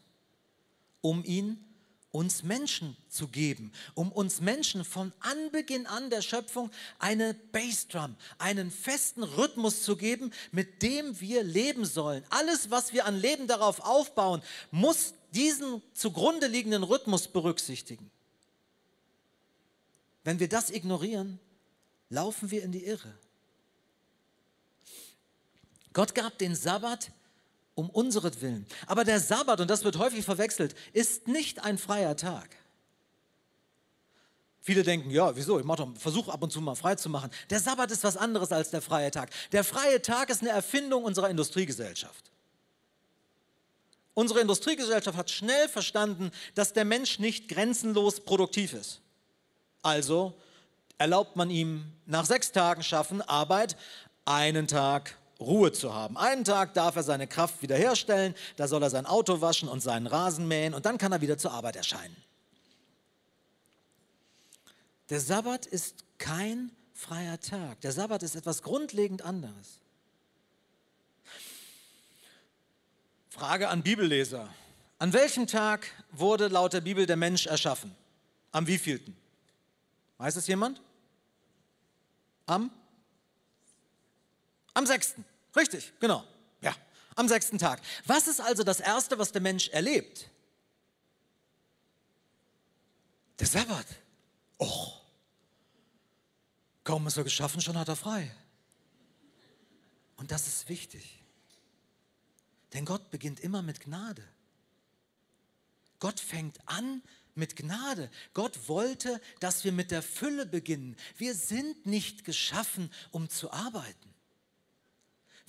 um 1.02 1.24
ihn 1.24 1.64
uns 2.12 2.44
Menschen 2.44 2.98
zu 3.10 3.28
geben, 3.28 3.72
um 3.94 4.12
uns 4.12 4.42
Menschen 4.42 4.84
von 4.84 5.14
Anbeginn 5.22 5.88
an 5.88 6.10
der 6.10 6.22
Schöpfung 6.22 6.70
eine 7.00 7.34
Bassdrum, 7.34 8.16
einen 8.38 8.70
festen 8.70 9.24
Rhythmus 9.24 9.84
zu 9.84 9.96
geben, 9.96 10.32
mit 10.52 10.82
dem 10.82 11.20
wir 11.22 11.44
leben 11.44 11.86
sollen. 11.86 12.24
Alles, 12.30 12.70
was 12.70 12.92
wir 12.92 13.06
an 13.06 13.20
Leben 13.20 13.48
darauf 13.48 13.80
aufbauen, 13.80 14.42
muss 14.72 15.14
diesen 15.34 15.82
zugrunde 15.94 16.48
liegenden 16.48 16.84
Rhythmus 16.84 17.30
berücksichtigen. 17.30 18.12
Wenn 20.26 20.40
wir 20.40 20.50
das 20.50 20.70
ignorieren, 20.70 21.40
laufen 22.10 22.52
wir 22.52 22.64
in 22.64 22.74
die 22.74 22.84
Irre. 22.84 23.14
Gott 25.94 26.14
gab 26.14 26.38
den 26.38 26.56
Sabbat 26.56 27.12
um 27.76 27.90
unseretwillen. 27.90 28.66
Aber 28.88 29.04
der 29.04 29.20
Sabbat, 29.20 29.62
und 29.62 29.70
das 29.70 29.84
wird 29.84 29.98
häufig 29.98 30.26
verwechselt, 30.26 30.76
ist 30.94 31.28
nicht 31.28 31.64
ein 31.64 31.78
freier 31.78 32.16
Tag. 32.16 32.50
Viele 34.64 34.84
denken, 34.84 35.10
ja, 35.10 35.36
wieso? 35.36 35.60
Ich 35.60 35.66
versuche 36.00 36.32
ab 36.32 36.44
und 36.44 36.52
zu 36.52 36.62
mal 36.62 36.76
frei 36.76 36.96
zu 36.96 37.10
machen. 37.10 37.32
Der 37.50 37.60
Sabbat 37.60 37.90
ist 37.90 38.04
was 38.04 38.16
anderes 38.16 38.52
als 38.52 38.70
der 38.70 38.82
freie 38.82 39.10
Tag. 39.10 39.32
Der 39.52 39.64
freie 39.64 40.02
Tag 40.02 40.30
ist 40.30 40.42
eine 40.42 40.52
Erfindung 40.52 41.04
unserer 41.04 41.30
Industriegesellschaft. 41.32 42.32
Unsere 44.14 44.42
Industriegesellschaft 44.42 45.18
hat 45.18 45.32
schnell 45.32 45.68
verstanden, 45.68 46.32
dass 46.54 46.74
der 46.74 46.86
Mensch 46.86 47.18
nicht 47.18 47.48
grenzenlos 47.48 48.20
produktiv 48.20 48.74
ist. 48.74 49.02
Also 49.82 50.34
erlaubt 51.00 51.36
man 51.36 51.50
ihm 51.50 51.86
nach 52.06 52.26
sechs 52.26 52.52
Tagen 52.52 52.84
Schaffen 52.84 53.22
Arbeit 53.24 53.76
einen 54.26 54.68
Tag 54.68 55.18
Ruhe 55.42 55.72
zu 55.72 55.94
haben. 55.94 56.18
Einen 56.18 56.44
Tag 56.44 56.74
darf 56.74 56.96
er 56.96 57.04
seine 57.04 57.28
Kraft 57.28 57.62
wiederherstellen, 57.62 58.36
da 58.56 58.68
soll 58.68 58.84
er 58.84 58.90
sein 58.90 59.06
Auto 59.06 59.42
waschen 59.42 59.68
und 59.68 59.82
seinen 59.82 60.08
Rasen 60.08 60.48
mähen 60.48 60.74
und 60.74 60.86
dann 60.86 60.98
kann 60.98 61.12
er 61.12 61.22
wieder 61.22 61.38
zur 61.38 61.52
Arbeit 61.52 61.76
erscheinen. 61.76 62.16
Der 65.10 65.20
Sabbat 65.20 65.66
ist 65.66 66.06
kein 66.20 66.72
freier 66.94 67.40
Tag. 67.40 67.82
Der 67.82 67.92
Sabbat 67.92 68.24
ist 68.24 68.36
etwas 68.36 68.62
grundlegend 68.62 69.24
anderes. 69.24 69.82
Frage 73.30 73.70
an 73.70 73.82
Bibelleser. 73.82 74.48
An 75.00 75.14
welchem 75.14 75.48
Tag 75.48 75.88
wurde 76.12 76.48
laut 76.48 76.74
der 76.74 76.82
Bibel 76.82 77.06
der 77.08 77.18
Mensch 77.18 77.48
erschaffen? 77.48 77.96
Am 78.52 78.68
wievielten? 78.68 79.18
Weiß 80.18 80.36
es 80.36 80.46
jemand? 80.48 80.80
Am? 82.46 82.70
Am 84.74 84.86
sechsten. 84.86 85.26
Richtig, 85.56 85.94
genau. 86.00 86.24
Ja, 86.62 86.76
am 87.16 87.28
sechsten 87.28 87.58
Tag. 87.58 87.82
Was 88.06 88.28
ist 88.28 88.40
also 88.40 88.64
das 88.64 88.80
Erste, 88.80 89.18
was 89.18 89.32
der 89.32 89.42
Mensch 89.42 89.70
erlebt? 89.70 90.30
Der 93.40 93.48
Sabbat. 93.48 93.88
Och, 94.60 95.02
kaum 96.84 97.08
ist 97.08 97.18
er 97.18 97.24
geschaffen, 97.24 97.60
schon 97.62 97.78
hat 97.78 97.88
er 97.88 97.96
frei. 97.96 98.32
Und 100.18 100.32
das 100.32 100.48
ist 100.48 100.70
wichtig. 100.70 101.24
Denn 102.74 102.86
Gott 102.86 103.10
beginnt 103.10 103.40
immer 103.40 103.64
mit 103.64 103.80
Gnade. 103.80 104.24
Gott 106.00 106.20
fängt 106.20 106.60
an 106.68 107.02
mit 107.36 107.56
Gnade. 107.56 108.10
Gott 108.34 108.68
wollte, 108.68 109.20
dass 109.40 109.64
wir 109.64 109.72
mit 109.72 109.92
der 109.92 110.04
Fülle 110.04 110.46
beginnen. 110.46 110.96
Wir 111.18 111.34
sind 111.36 111.86
nicht 111.86 112.24
geschaffen, 112.24 112.92
um 113.12 113.30
zu 113.30 113.52
arbeiten. 113.52 114.11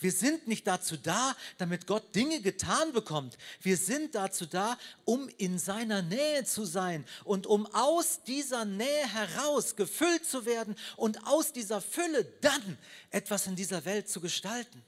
Wir 0.02 0.12
sind 0.12 0.48
nicht 0.48 0.66
dazu 0.66 0.96
da, 0.96 1.36
damit 1.58 1.86
Gott 1.86 2.14
Dinge 2.14 2.40
getan 2.40 2.92
bekommt. 2.92 3.38
Wir 3.60 3.76
sind 3.76 4.14
dazu 4.14 4.46
da, 4.46 4.76
um 5.04 5.28
in 5.38 5.58
seiner 5.58 6.02
Nähe 6.02 6.44
zu 6.44 6.64
sein 6.64 7.04
und 7.24 7.46
um 7.46 7.66
aus 7.74 8.22
dieser 8.24 8.64
Nähe 8.64 9.12
heraus 9.12 9.76
gefüllt 9.76 10.24
zu 10.24 10.44
werden 10.44 10.76
und 10.96 11.26
aus 11.26 11.52
dieser 11.52 11.80
Fülle 11.80 12.24
dann 12.40 12.78
etwas 13.10 13.46
in 13.46 13.56
dieser 13.56 13.84
Welt 13.84 14.08
zu 14.08 14.20
gestalten. 14.20 14.82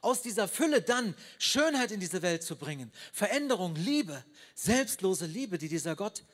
Aus 0.00 0.22
dieser 0.22 0.48
Fülle 0.48 0.82
dann 0.82 1.14
Schönheit 1.38 1.92
in 1.92 2.00
diese 2.00 2.22
Welt 2.22 2.42
zu 2.42 2.56
bringen, 2.56 2.90
Veränderung, 3.12 3.76
Liebe, 3.76 4.24
selbstlose 4.54 5.26
Liebe, 5.26 5.58
die 5.58 5.68
dieser 5.68 5.94
Gott 5.94 6.24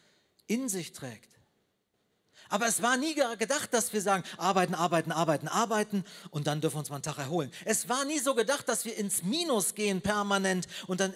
in 0.47 0.69
sich 0.69 0.93
trägt. 0.93 1.38
Aber 2.49 2.67
es 2.67 2.83
war 2.83 2.97
nie 2.97 3.15
gedacht, 3.15 3.73
dass 3.73 3.93
wir 3.93 4.01
sagen, 4.01 4.25
arbeiten, 4.37 4.75
arbeiten, 4.75 5.13
arbeiten, 5.13 5.49
arbeiten 5.49 6.05
und 6.31 6.47
dann 6.47 6.61
dürfen 6.61 6.77
wir 6.77 6.81
uns 6.81 6.91
mal 6.91 6.97
einen 6.97 7.03
Tag 7.03 7.19
erholen. 7.19 7.53
Es 7.65 7.89
war 7.89 8.05
nie 8.05 8.19
so 8.19 8.35
gedacht, 8.35 8.69
dass 8.69 8.85
wir 8.85 8.97
ins 8.97 9.23
Minus 9.23 9.75
gehen 9.75 10.01
permanent 10.01 10.67
und 10.87 11.01
dann 11.01 11.13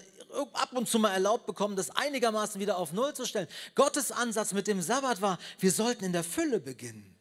ab 0.53 0.69
und 0.73 0.87
zu 0.87 0.99
mal 0.99 1.11
erlaubt 1.11 1.45
bekommen, 1.45 1.75
das 1.75 1.89
einigermaßen 1.91 2.59
wieder 2.59 2.77
auf 2.77 2.91
Null 2.93 3.13
zu 3.13 3.25
stellen. 3.25 3.47
Gottes 3.75 4.11
Ansatz 4.11 4.53
mit 4.53 4.67
dem 4.67 4.81
Sabbat 4.81 5.21
war, 5.21 5.37
wir 5.59 5.71
sollten 5.71 6.03
in 6.05 6.13
der 6.13 6.23
Fülle 6.23 6.59
beginnen. 6.59 7.12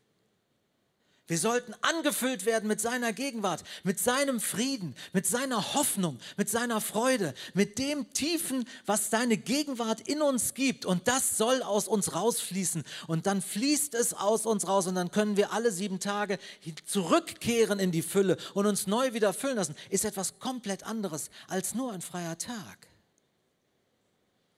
Wir 1.29 1.39
sollten 1.39 1.73
angefüllt 1.83 2.47
werden 2.47 2.67
mit 2.67 2.81
seiner 2.81 3.13
Gegenwart, 3.13 3.63
mit 3.85 4.01
seinem 4.01 4.41
Frieden, 4.41 4.97
mit 5.13 5.25
seiner 5.25 5.75
Hoffnung, 5.75 6.19
mit 6.37 6.51
seiner 6.51 6.81
Freude, 6.81 7.33
mit 7.55 7.79
dem 7.79 8.13
Tiefen, 8.13 8.69
was 8.87 9.09
seine 9.09 9.37
Gegenwart 9.37 10.01
in 10.01 10.21
uns 10.21 10.55
gibt. 10.55 10.85
Und 10.85 11.07
das 11.07 11.39
soll 11.39 11.63
aus 11.63 11.87
uns 11.87 12.15
rausfließen. 12.15 12.83
Und 13.07 13.27
dann 13.27 13.41
fließt 13.41 13.95
es 13.95 14.15
aus 14.15 14.47
uns 14.47 14.67
raus 14.67 14.89
und 14.89 14.97
dann 14.97 15.13
können 15.13 15.37
wir 15.37 15.53
alle 15.53 15.71
sieben 15.71 16.01
Tage 16.01 16.41
zurückkehren 16.87 17.79
in 17.79 17.93
die 17.93 18.03
Fülle 18.03 18.37
und 18.55 18.67
uns 18.67 18.89
neu 18.89 19.13
wieder 19.13 19.33
füllen 19.33 19.57
lassen. 19.57 19.77
Ist 19.91 20.05
etwas 20.05 20.41
komplett 20.41 20.83
anderes 20.83 21.31
als 21.47 21.75
nur 21.75 21.93
ein 21.93 22.03
freier 22.03 22.37
Tag. 22.37 22.89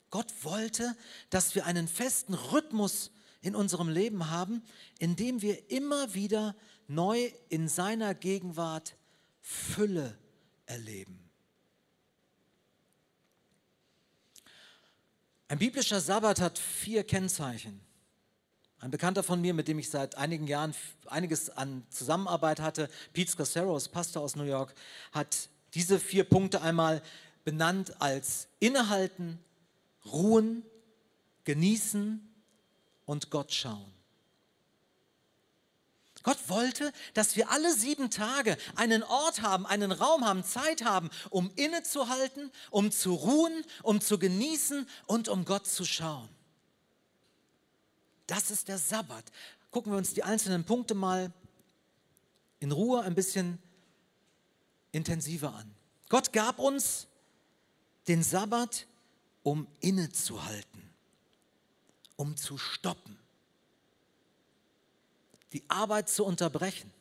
Gott 0.08 0.32
wollte, 0.42 0.96
dass 1.28 1.54
wir 1.54 1.66
einen 1.66 1.88
festen 1.88 2.34
Rhythmus 2.34 3.10
in 3.44 3.54
unserem 3.54 3.90
Leben 3.90 4.30
haben, 4.30 4.62
indem 4.98 5.42
wir 5.42 5.70
immer 5.70 6.14
wieder 6.14 6.56
neu 6.88 7.30
in 7.50 7.68
seiner 7.68 8.14
Gegenwart 8.14 8.96
Fülle 9.42 10.16
erleben. 10.64 11.20
Ein 15.48 15.58
biblischer 15.58 16.00
Sabbat 16.00 16.40
hat 16.40 16.58
vier 16.58 17.04
Kennzeichen. 17.04 17.80
Ein 18.80 18.90
Bekannter 18.90 19.22
von 19.22 19.42
mir, 19.42 19.52
mit 19.52 19.68
dem 19.68 19.78
ich 19.78 19.90
seit 19.90 20.16
einigen 20.16 20.46
Jahren 20.46 20.74
einiges 21.06 21.50
an 21.50 21.84
Zusammenarbeit 21.90 22.60
hatte, 22.60 22.88
Pete 23.12 23.30
Scaseros, 23.30 23.88
Pastor 23.88 24.22
aus 24.22 24.36
New 24.36 24.44
York, 24.44 24.74
hat 25.12 25.50
diese 25.74 25.98
vier 25.98 26.24
Punkte 26.24 26.62
einmal 26.62 27.02
benannt 27.44 28.00
als 28.00 28.48
Innehalten, 28.58 29.38
Ruhen, 30.06 30.64
Genießen 31.44 32.33
und 33.06 33.30
Gott 33.30 33.52
schauen. 33.52 33.92
Gott 36.24 36.48
wollte, 36.48 36.90
dass 37.12 37.36
wir 37.36 37.50
alle 37.50 37.74
sieben 37.74 38.10
Tage 38.10 38.56
einen 38.76 39.02
Ort 39.02 39.42
haben, 39.42 39.66
einen 39.66 39.92
Raum 39.92 40.24
haben, 40.24 40.42
Zeit 40.42 40.82
haben, 40.82 41.10
um 41.28 41.50
innezuhalten, 41.54 42.50
um 42.70 42.90
zu 42.90 43.12
ruhen, 43.12 43.64
um 43.82 44.00
zu 44.00 44.18
genießen 44.18 44.88
und 45.06 45.28
um 45.28 45.44
Gott 45.44 45.66
zu 45.66 45.84
schauen. 45.84 46.28
Das 48.26 48.50
ist 48.50 48.68
der 48.68 48.78
Sabbat. 48.78 49.24
Gucken 49.70 49.92
wir 49.92 49.98
uns 49.98 50.14
die 50.14 50.22
einzelnen 50.22 50.64
Punkte 50.64 50.94
mal 50.94 51.30
in 52.58 52.72
Ruhe 52.72 53.02
ein 53.02 53.14
bisschen 53.14 53.58
intensiver 54.92 55.54
an. 55.54 55.74
Gott 56.08 56.32
gab 56.32 56.58
uns 56.58 57.06
den 58.08 58.22
Sabbat, 58.22 58.86
um 59.42 59.66
innezuhalten 59.80 60.83
um 62.16 62.36
zu 62.36 62.58
stoppen, 62.58 63.18
die 65.52 65.62
Arbeit 65.68 66.08
zu 66.08 66.24
unterbrechen. 66.24 66.92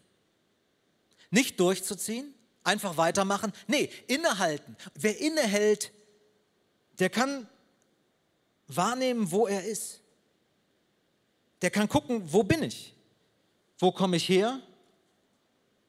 Nicht 1.29 1.59
durchzuziehen, 1.59 2.33
einfach 2.63 2.97
weitermachen. 2.97 3.51
Nee, 3.67 3.89
innehalten. 4.07 4.77
Wer 4.93 5.19
innehält, 5.19 5.91
der 6.99 7.09
kann 7.09 7.47
wahrnehmen, 8.67 9.31
wo 9.31 9.47
er 9.47 9.63
ist. 9.63 10.01
Der 11.61 11.71
kann 11.71 11.89
gucken, 11.89 12.21
wo 12.31 12.43
bin 12.43 12.63
ich? 12.63 12.93
Wo 13.79 13.91
komme 13.91 14.17
ich 14.17 14.29
her? 14.29 14.61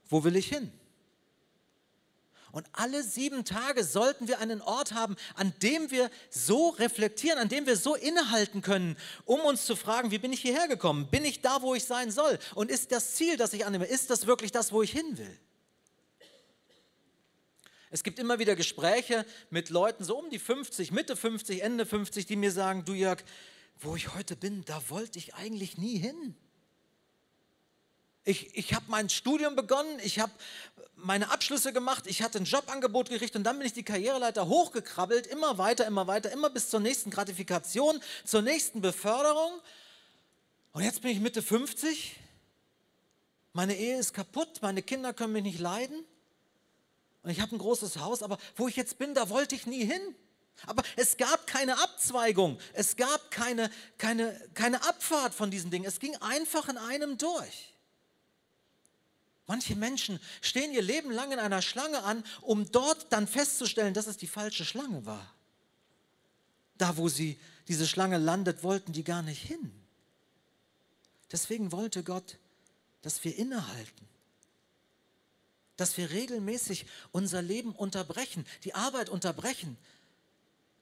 Wo 0.09 0.23
will 0.25 0.37
ich 0.37 0.49
hin? 0.49 0.73
Und 2.55 2.69
alle 2.71 3.03
sieben 3.03 3.45
Tage 3.45 3.83
sollten 3.83 4.29
wir 4.29 4.39
einen 4.39 4.61
Ort 4.61 4.93
haben, 4.93 5.17
an 5.35 5.53
dem 5.61 5.91
wir 5.91 6.09
so 6.31 6.69
reflektieren, 6.69 7.37
an 7.37 7.49
dem 7.49 7.67
wir 7.67 7.77
so 7.77 7.97
innehalten 7.97 8.63
können, 8.63 8.97
um 9.25 9.41
uns 9.41 9.67
zu 9.67 9.75
fragen, 9.75 10.13
wie 10.13 10.19
bin 10.19 10.33
ich 10.33 10.41
hierher 10.41 10.69
gekommen? 10.69 11.09
Bin 11.11 11.25
ich 11.25 11.41
da, 11.41 11.63
wo 11.63 11.75
ich 11.75 11.83
sein 11.85 12.13
soll? 12.13 12.39
Und 12.55 12.71
ist 12.71 12.93
das 12.93 13.17
Ziel, 13.17 13.37
das 13.37 13.55
ich 13.55 13.67
annehme, 13.67 13.87
ist 13.87 14.09
das 14.09 14.29
wirklich 14.29 14.53
das, 14.53 14.71
wo 14.71 14.83
ich 14.83 14.93
hin 14.93 15.19
will? 15.19 15.37
Es 17.91 18.05
gibt 18.05 18.21
immer 18.21 18.39
wieder 18.39 18.55
Gespräche 18.55 19.27
mit 19.51 19.69
Leuten 19.69 20.05
so 20.05 20.17
um 20.17 20.31
die 20.31 20.39
50, 20.39 20.93
Mitte 20.93 21.17
50, 21.17 21.61
Ende 21.61 21.85
50, 21.85 22.25
die 22.25 22.37
mir 22.37 22.53
sagen, 22.53 22.85
du 22.85 22.93
Jörg, 22.93 23.25
wo 23.81 23.97
ich 23.97 24.15
heute 24.15 24.37
bin, 24.37 24.65
da 24.65 24.81
wollte 24.91 25.19
ich 25.19 25.35
eigentlich 25.35 25.77
nie 25.77 25.99
hin. 25.99 26.37
Ich, 28.25 28.57
ich 28.57 28.75
habe 28.75 28.87
mein 28.89 29.11
Studium 29.11 29.55
begonnen, 29.55 29.99
ich 30.03 30.19
habe 30.19 30.33
meine 30.97 31.31
Abschlüsse 31.31 31.73
gemacht, 31.73 32.07
ich 32.07 32.23
hatte 32.23 32.39
ein 32.39 32.45
Jobangebot 32.45 33.11
gekriegt 33.11 33.37
und 33.37 33.45
dann 33.45 33.59
bin 33.59 33.67
ich 33.67 33.75
die 33.75 33.83
Karriereleiter 33.83 34.49
hochgekrabbelt, 34.49 35.27
immer 35.27 35.59
weiter, 35.59 35.87
immer 35.87 36.07
weiter, 36.07 36.33
immer 36.33 36.49
bis 36.49 36.71
zur 36.71 36.81
nächsten 36.81 37.11
Gratifikation, 37.11 38.01
zur 38.25 38.43
nächsten 38.43 38.81
Beförderung. 38.81 39.53
Und 40.73 40.83
jetzt 40.83 41.03
bin 41.03 41.11
ich 41.11 41.21
Mitte 41.21 41.43
50, 41.43 42.17
meine 43.53 43.77
Ehe 43.77 43.99
ist 43.99 44.15
kaputt, 44.15 44.61
meine 44.63 44.83
Kinder 44.83 45.13
können 45.13 45.35
mich 45.35 45.45
nicht 45.45 45.61
leiden 45.61 46.05
und 47.25 47.31
ich 47.31 47.41
habe 47.41 47.57
ein 47.57 47.59
großes 47.59 47.99
Haus, 47.99 48.23
aber 48.23 48.39
wo 48.55 48.69
ich 48.69 48.77
jetzt 48.77 48.99
bin, 48.99 49.15
da 49.15 49.31
wollte 49.31 49.55
ich 49.55 49.67
nie 49.67 49.85
hin. 49.85 50.15
Aber 50.67 50.83
es 50.97 51.17
gab 51.17 51.47
keine 51.47 51.83
Abzweigung, 51.83 52.59
es 52.75 52.97
gab 52.97 53.31
keine, 53.31 53.71
keine, 53.99 54.41
keine 54.55 54.87
Abfahrt 54.87 55.35
von 55.35 55.51
diesen 55.51 55.71
Dingen, 55.71 55.85
es 55.85 55.99
ging 55.99 56.15
einfach 56.17 56.69
in 56.69 56.79
einem 56.79 57.19
durch. 57.19 57.74
Manche 59.47 59.77
Menschen 59.77 60.21
stehen 60.41 60.73
ihr 60.73 60.83
Leben 60.83 61.11
lang 61.11 61.33
in 61.33 61.39
einer 61.39 61.61
Schlange 61.61 62.03
an, 62.03 62.25
um 62.41 62.71
dort 62.71 63.13
dann 63.13 63.27
festzustellen, 63.27 63.93
dass 63.93 64.07
es 64.07 64.17
die 64.17 64.27
falsche 64.27 64.65
Schlange 64.65 65.05
war. 65.05 65.35
Da, 66.79 66.97
wo 66.97 67.09
sie 67.09 67.39
diese 67.69 67.87
Schlange 67.87 68.19
landet, 68.19 68.63
wollten 68.63 68.93
die 68.93 69.05
gar 69.05 69.23
nicht 69.23 69.43
hin. 69.43 69.73
Deswegen 71.31 71.73
wollte 71.73 72.03
Gott, 72.03 72.39
dass 73.03 73.23
wir 73.25 73.37
innehalten, 73.37 74.09
dass 75.77 75.97
wir 75.97 76.11
regelmäßig 76.11 76.87
unser 77.13 77.43
Leben 77.43 77.73
unterbrechen, 77.75 78.47
die 78.65 78.75
Arbeit 78.75 79.11
unterbrechen 79.11 79.77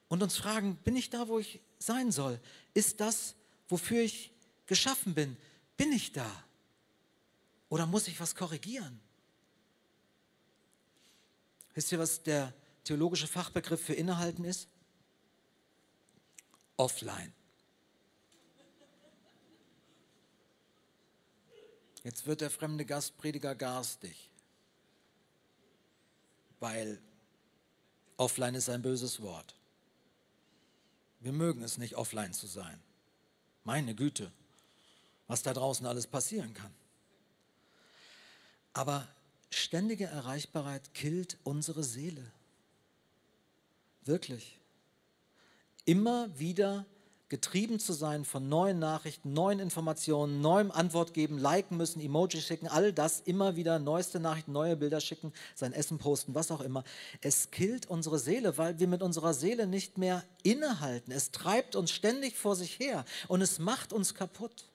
und 0.07 0.23
uns 0.23 0.37
fragen, 0.37 0.77
bin 0.83 0.95
ich 0.95 1.09
da, 1.09 1.27
wo 1.27 1.39
ich 1.39 1.59
sein 1.79 2.11
soll? 2.11 2.39
Ist 2.73 3.01
das, 3.01 3.35
wofür 3.67 4.03
ich 4.03 4.31
geschaffen 4.67 5.13
bin? 5.13 5.35
Bin 5.75 5.91
ich 5.91 6.13
da? 6.13 6.31
Oder 7.73 7.87
muss 7.87 8.07
ich 8.07 8.19
was 8.19 8.35
korrigieren? 8.35 8.99
Wisst 11.73 11.91
ihr, 11.91 11.97
was 11.97 12.21
der 12.21 12.53
theologische 12.83 13.25
Fachbegriff 13.25 13.83
für 13.83 13.95
Innehalten 13.95 14.45
ist? 14.45 14.67
Offline. 16.77 17.33
Jetzt 22.03 22.27
wird 22.27 22.41
der 22.41 22.51
fremde 22.51 22.85
Gastprediger 22.85 23.55
garstig, 23.55 24.29
weil 26.59 27.01
Offline 28.17 28.53
ist 28.53 28.69
ein 28.69 28.83
böses 28.83 29.19
Wort. 29.19 29.55
Wir 31.21 31.31
mögen 31.31 31.63
es 31.63 31.79
nicht, 31.79 31.95
offline 31.95 32.33
zu 32.33 32.45
sein. 32.45 32.79
Meine 33.63 33.95
Güte, 33.95 34.31
was 35.25 35.41
da 35.41 35.55
draußen 35.55 35.87
alles 35.87 36.05
passieren 36.05 36.53
kann. 36.53 36.71
Aber 38.73 39.07
ständige 39.49 40.05
Erreichbarkeit 40.05 40.93
killt 40.93 41.37
unsere 41.43 41.83
Seele. 41.83 42.23
Wirklich. 44.03 44.59
Immer 45.85 46.37
wieder 46.37 46.85
getrieben 47.33 47.79
zu 47.79 47.93
sein 47.93 48.25
von 48.25 48.47
neuen 48.47 48.77
Nachrichten, 48.77 49.33
neuen 49.33 49.59
Informationen, 49.59 50.41
neuem 50.41 50.69
Antwort 50.71 51.15
geben, 51.15 51.39
liken 51.39 51.77
müssen, 51.77 51.99
Emoji 51.99 52.39
schicken, 52.39 52.67
all 52.67 52.93
das 52.93 53.21
immer 53.21 53.55
wieder 53.55 53.79
neueste 53.79 54.19
Nachrichten, 54.19 54.51
neue 54.51 54.75
Bilder 54.75 55.01
schicken, 55.01 55.33
sein 55.55 55.73
Essen 55.73 55.97
posten, 55.97 56.35
was 56.35 56.51
auch 56.51 56.61
immer. 56.61 56.83
Es 57.21 57.49
killt 57.49 57.87
unsere 57.87 58.19
Seele, 58.19 58.57
weil 58.59 58.77
wir 58.77 58.87
mit 58.87 59.01
unserer 59.01 59.33
Seele 59.33 59.65
nicht 59.65 59.97
mehr 59.97 60.23
innehalten. 60.43 61.11
Es 61.11 61.31
treibt 61.31 61.75
uns 61.75 61.89
ständig 61.91 62.37
vor 62.37 62.55
sich 62.55 62.77
her 62.77 63.03
und 63.27 63.41
es 63.41 63.57
macht 63.57 63.93
uns 63.93 64.13
kaputt. 64.13 64.65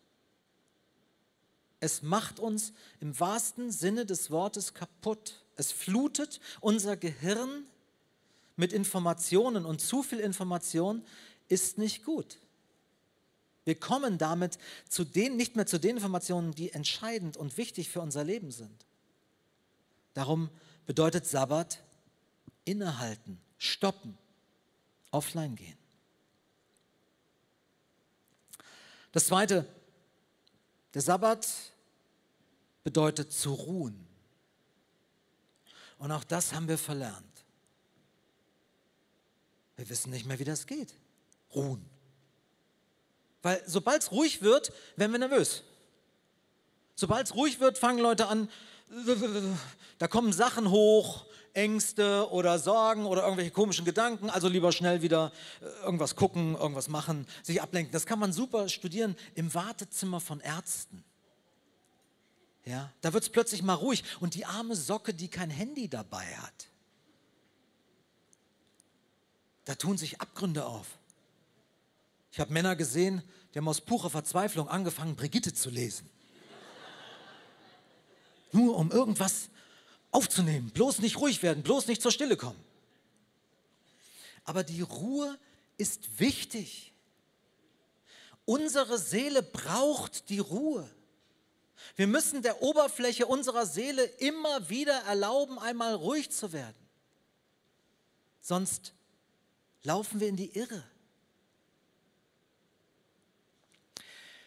Es 1.80 2.02
macht 2.02 2.40
uns 2.40 2.72
im 3.00 3.18
wahrsten 3.18 3.70
Sinne 3.70 4.04
des 4.04 4.30
Wortes 4.30 4.74
kaputt. 4.74 5.44
Es 5.56 5.72
flutet 5.72 6.40
unser 6.60 6.96
Gehirn 6.96 7.64
mit 8.56 8.72
Informationen 8.72 9.64
und 9.64 9.80
zu 9.80 10.02
viel 10.02 10.18
Information 10.18 11.04
ist 11.48 11.78
nicht 11.78 12.04
gut. 12.04 12.38
Wir 13.64 13.78
kommen 13.78 14.18
damit 14.18 14.58
zu 14.88 15.04
den, 15.04 15.36
nicht 15.36 15.54
mehr 15.54 15.66
zu 15.66 15.78
den 15.78 15.96
Informationen, 15.96 16.52
die 16.52 16.72
entscheidend 16.72 17.36
und 17.36 17.56
wichtig 17.56 17.90
für 17.90 18.00
unser 18.00 18.24
Leben 18.24 18.50
sind. 18.50 18.86
Darum 20.14 20.48
bedeutet 20.86 21.26
Sabbat 21.26 21.78
innehalten, 22.64 23.38
stoppen, 23.58 24.16
offline 25.10 25.54
gehen. 25.54 25.76
Das 29.12 29.26
zweite, 29.26 29.66
der 30.94 31.02
Sabbat 31.02 31.46
bedeutet 32.84 33.32
zu 33.32 33.52
ruhen. 33.52 34.06
Und 35.98 36.12
auch 36.12 36.24
das 36.24 36.52
haben 36.52 36.68
wir 36.68 36.78
verlernt. 36.78 37.24
Wir 39.76 39.88
wissen 39.88 40.10
nicht 40.10 40.26
mehr, 40.26 40.38
wie 40.38 40.44
das 40.44 40.66
geht. 40.66 40.94
Ruhen. 41.54 41.84
Weil 43.42 43.62
sobald 43.66 44.02
es 44.02 44.10
ruhig 44.10 44.42
wird, 44.42 44.72
werden 44.96 45.12
wir 45.12 45.18
nervös. 45.18 45.62
Sobald 46.94 47.26
es 47.26 47.34
ruhig 47.34 47.60
wird, 47.60 47.78
fangen 47.78 48.00
Leute 48.00 48.26
an, 48.26 48.50
da 49.98 50.08
kommen 50.08 50.32
Sachen 50.32 50.70
hoch, 50.70 51.26
Ängste 51.54 52.30
oder 52.30 52.58
Sorgen 52.58 53.06
oder 53.06 53.22
irgendwelche 53.22 53.50
komischen 53.50 53.84
Gedanken. 53.84 54.30
Also 54.30 54.48
lieber 54.48 54.72
schnell 54.72 55.02
wieder 55.02 55.32
äh, 55.60 55.84
irgendwas 55.84 56.16
gucken, 56.16 56.54
irgendwas 56.54 56.88
machen, 56.88 57.26
sich 57.42 57.62
ablenken. 57.62 57.92
Das 57.92 58.06
kann 58.06 58.18
man 58.18 58.32
super 58.32 58.68
studieren 58.68 59.16
im 59.34 59.52
Wartezimmer 59.54 60.20
von 60.20 60.40
Ärzten. 60.40 61.04
Ja, 62.64 62.92
da 63.00 63.12
wird 63.12 63.22
es 63.22 63.30
plötzlich 63.30 63.62
mal 63.62 63.74
ruhig. 63.74 64.04
Und 64.20 64.34
die 64.34 64.44
arme 64.44 64.76
Socke, 64.76 65.14
die 65.14 65.28
kein 65.28 65.50
Handy 65.50 65.88
dabei 65.88 66.26
hat, 66.36 66.68
da 69.64 69.74
tun 69.74 69.98
sich 69.98 70.20
Abgründe 70.20 70.66
auf. 70.66 70.86
Ich 72.30 72.40
habe 72.40 72.52
Männer 72.52 72.76
gesehen, 72.76 73.22
die 73.52 73.58
haben 73.58 73.68
aus 73.68 73.80
purer 73.80 74.10
Verzweiflung 74.10 74.68
angefangen, 74.68 75.16
Brigitte 75.16 75.52
zu 75.52 75.70
lesen. 75.70 76.08
Nur 78.52 78.76
um 78.76 78.90
irgendwas 78.90 79.48
aufzunehmen, 80.18 80.70
bloß 80.70 80.98
nicht 80.98 81.18
ruhig 81.18 81.44
werden, 81.44 81.62
bloß 81.62 81.86
nicht 81.86 82.02
zur 82.02 82.10
Stille 82.10 82.36
kommen. 82.36 82.58
Aber 84.42 84.64
die 84.64 84.80
Ruhe 84.80 85.38
ist 85.76 86.18
wichtig. 86.18 86.92
Unsere 88.44 88.98
Seele 88.98 89.44
braucht 89.44 90.28
die 90.28 90.40
Ruhe. 90.40 90.90
Wir 91.94 92.08
müssen 92.08 92.42
der 92.42 92.62
Oberfläche 92.62 93.26
unserer 93.26 93.64
Seele 93.64 94.02
immer 94.02 94.68
wieder 94.68 95.02
erlauben, 95.02 95.56
einmal 95.60 95.94
ruhig 95.94 96.30
zu 96.30 96.52
werden. 96.52 96.74
Sonst 98.40 98.94
laufen 99.84 100.18
wir 100.18 100.28
in 100.28 100.36
die 100.36 100.58
Irre. 100.58 100.82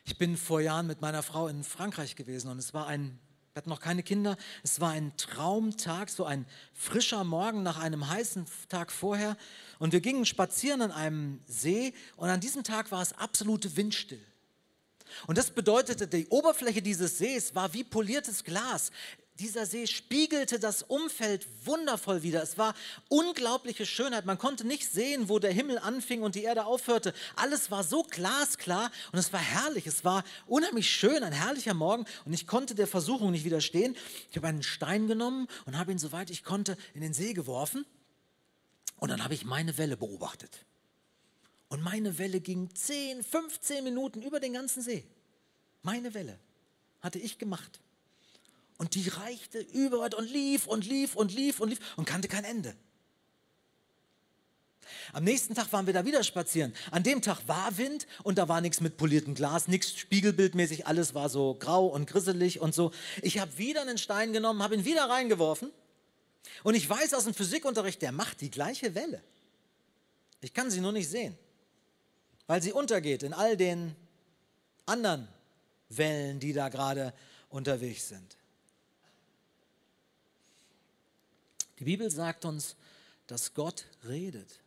Ich 0.03 0.17
bin 0.17 0.35
vor 0.35 0.59
Jahren 0.59 0.87
mit 0.87 0.99
meiner 0.99 1.23
Frau 1.23 1.47
in 1.47 1.63
Frankreich 1.63 2.17
gewesen 2.17 2.49
und 2.49 2.57
es 2.57 2.73
war 2.73 2.87
ein, 2.87 3.17
wir 3.53 3.59
hatten 3.59 3.69
noch 3.69 3.81
keine 3.81 4.01
Kinder, 4.01 4.37
es 4.63 4.79
war 4.79 4.91
ein 4.91 5.11
Traumtag, 5.17 6.09
so 6.09 6.23
ein 6.23 6.45
frischer 6.73 7.25
Morgen 7.25 7.63
nach 7.63 7.77
einem 7.79 8.07
heißen 8.07 8.45
Tag 8.69 8.93
vorher. 8.93 9.35
Und 9.77 9.91
wir 9.91 9.99
gingen 9.99 10.25
spazieren 10.25 10.81
an 10.81 10.93
einem 10.93 11.41
See 11.47 11.93
und 12.15 12.29
an 12.29 12.39
diesem 12.39 12.63
Tag 12.63 12.91
war 12.91 13.01
es 13.01 13.11
absolute 13.11 13.75
Windstill. 13.75 14.21
Und 15.27 15.37
das 15.37 15.51
bedeutete, 15.51 16.07
die 16.07 16.27
Oberfläche 16.27 16.81
dieses 16.81 17.17
Sees 17.17 17.53
war 17.53 17.73
wie 17.73 17.83
poliertes 17.83 18.45
Glas 18.45 18.91
dieser 19.41 19.65
See 19.65 19.87
spiegelte 19.87 20.59
das 20.59 20.83
Umfeld 20.83 21.47
wundervoll 21.65 22.21
wider. 22.21 22.43
Es 22.43 22.57
war 22.57 22.75
unglaubliche 23.09 23.85
Schönheit. 23.85 24.25
Man 24.25 24.37
konnte 24.37 24.65
nicht 24.65 24.89
sehen, 24.89 25.29
wo 25.29 25.39
der 25.39 25.51
Himmel 25.51 25.79
anfing 25.79 26.21
und 26.21 26.35
die 26.35 26.43
Erde 26.43 26.65
aufhörte. 26.65 27.13
Alles 27.35 27.71
war 27.71 27.83
so 27.83 28.03
glasklar 28.03 28.91
und 29.11 29.19
es 29.19 29.33
war 29.33 29.39
herrlich. 29.39 29.87
Es 29.87 30.05
war 30.05 30.23
unheimlich 30.45 30.89
schön, 30.89 31.23
ein 31.23 31.33
herrlicher 31.33 31.73
Morgen 31.73 32.05
und 32.25 32.33
ich 32.33 32.45
konnte 32.45 32.75
der 32.75 32.87
Versuchung 32.87 33.31
nicht 33.31 33.43
widerstehen. 33.43 33.97
Ich 34.29 34.37
habe 34.37 34.47
einen 34.47 34.63
Stein 34.63 35.07
genommen 35.07 35.47
und 35.65 35.77
habe 35.77 35.91
ihn, 35.91 35.99
soweit 35.99 36.29
ich 36.29 36.43
konnte, 36.43 36.77
in 36.93 37.01
den 37.01 37.13
See 37.13 37.33
geworfen 37.33 37.85
und 38.97 39.09
dann 39.09 39.23
habe 39.23 39.33
ich 39.33 39.43
meine 39.43 39.77
Welle 39.79 39.97
beobachtet. 39.97 40.65
Und 41.67 41.81
meine 41.81 42.19
Welle 42.19 42.41
ging 42.41 42.69
10, 42.73 43.23
15 43.23 43.83
Minuten 43.83 44.21
über 44.21 44.39
den 44.39 44.53
ganzen 44.53 44.83
See. 44.83 45.03
Meine 45.81 46.13
Welle 46.13 46.37
hatte 47.01 47.17
ich 47.17 47.39
gemacht. 47.39 47.79
Und 48.81 48.95
die 48.95 49.09
reichte 49.09 49.59
überall 49.59 50.11
und 50.15 50.27
lief 50.27 50.65
und 50.65 50.87
lief 50.87 51.15
und 51.15 51.31
lief 51.31 51.59
und 51.59 51.69
lief 51.69 51.79
und 51.97 52.05
kannte 52.05 52.27
kein 52.27 52.43
Ende. 52.43 52.75
Am 55.13 55.23
nächsten 55.23 55.53
Tag 55.53 55.71
waren 55.71 55.85
wir 55.85 55.93
da 55.93 56.03
wieder 56.03 56.23
spazieren. 56.23 56.73
An 56.89 57.03
dem 57.03 57.21
Tag 57.21 57.47
war 57.47 57.77
Wind 57.77 58.07
und 58.23 58.39
da 58.39 58.49
war 58.49 58.59
nichts 58.59 58.81
mit 58.81 58.97
poliertem 58.97 59.35
Glas, 59.35 59.67
nichts 59.67 59.95
spiegelbildmäßig, 59.99 60.87
alles 60.87 61.13
war 61.13 61.29
so 61.29 61.53
grau 61.53 61.85
und 61.85 62.07
grisselig 62.07 62.59
und 62.59 62.73
so. 62.73 62.91
Ich 63.21 63.37
habe 63.37 63.55
wieder 63.59 63.83
einen 63.83 63.99
Stein 63.99 64.33
genommen, 64.33 64.63
habe 64.63 64.73
ihn 64.73 64.83
wieder 64.83 65.07
reingeworfen 65.07 65.69
und 66.63 66.73
ich 66.73 66.89
weiß 66.89 67.13
aus 67.13 67.25
dem 67.25 67.35
Physikunterricht, 67.35 68.01
der 68.01 68.11
macht 68.11 68.41
die 68.41 68.49
gleiche 68.49 68.95
Welle. 68.95 69.21
Ich 70.41 70.55
kann 70.55 70.71
sie 70.71 70.81
nur 70.81 70.91
nicht 70.91 71.07
sehen, 71.07 71.37
weil 72.47 72.63
sie 72.63 72.71
untergeht 72.71 73.21
in 73.21 73.33
all 73.33 73.55
den 73.55 73.95
anderen 74.87 75.27
Wellen, 75.89 76.39
die 76.39 76.53
da 76.53 76.69
gerade 76.69 77.13
unterwegs 77.49 78.09
sind. 78.09 78.40
Die 81.81 81.85
Bibel 81.85 82.11
sagt 82.11 82.45
uns, 82.45 82.75
dass 83.25 83.55
Gott 83.55 83.87
redet. 84.07 84.59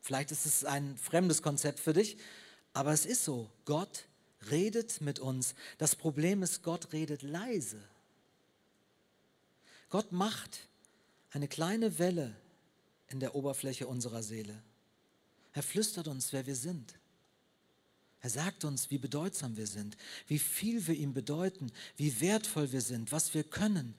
Vielleicht 0.00 0.30
ist 0.30 0.46
es 0.46 0.64
ein 0.64 0.96
fremdes 0.96 1.42
Konzept 1.42 1.80
für 1.80 1.92
dich, 1.92 2.18
aber 2.72 2.92
es 2.92 3.04
ist 3.04 3.24
so. 3.24 3.50
Gott 3.64 4.04
redet 4.48 5.00
mit 5.00 5.18
uns. 5.18 5.56
Das 5.78 5.96
Problem 5.96 6.44
ist, 6.44 6.62
Gott 6.62 6.92
redet 6.92 7.22
leise. 7.22 7.82
Gott 9.88 10.12
macht 10.12 10.68
eine 11.32 11.48
kleine 11.48 11.98
Welle 11.98 12.36
in 13.08 13.18
der 13.18 13.34
Oberfläche 13.34 13.88
unserer 13.88 14.22
Seele. 14.22 14.62
Er 15.52 15.64
flüstert 15.64 16.06
uns, 16.06 16.32
wer 16.32 16.46
wir 16.46 16.54
sind. 16.54 16.94
Er 18.20 18.30
sagt 18.30 18.64
uns, 18.64 18.90
wie 18.90 18.98
bedeutsam 18.98 19.56
wir 19.56 19.66
sind, 19.66 19.96
wie 20.28 20.38
viel 20.38 20.86
wir 20.86 20.94
ihm 20.94 21.12
bedeuten, 21.12 21.72
wie 21.96 22.20
wertvoll 22.20 22.70
wir 22.70 22.80
sind, 22.80 23.10
was 23.10 23.34
wir 23.34 23.44
können, 23.44 23.96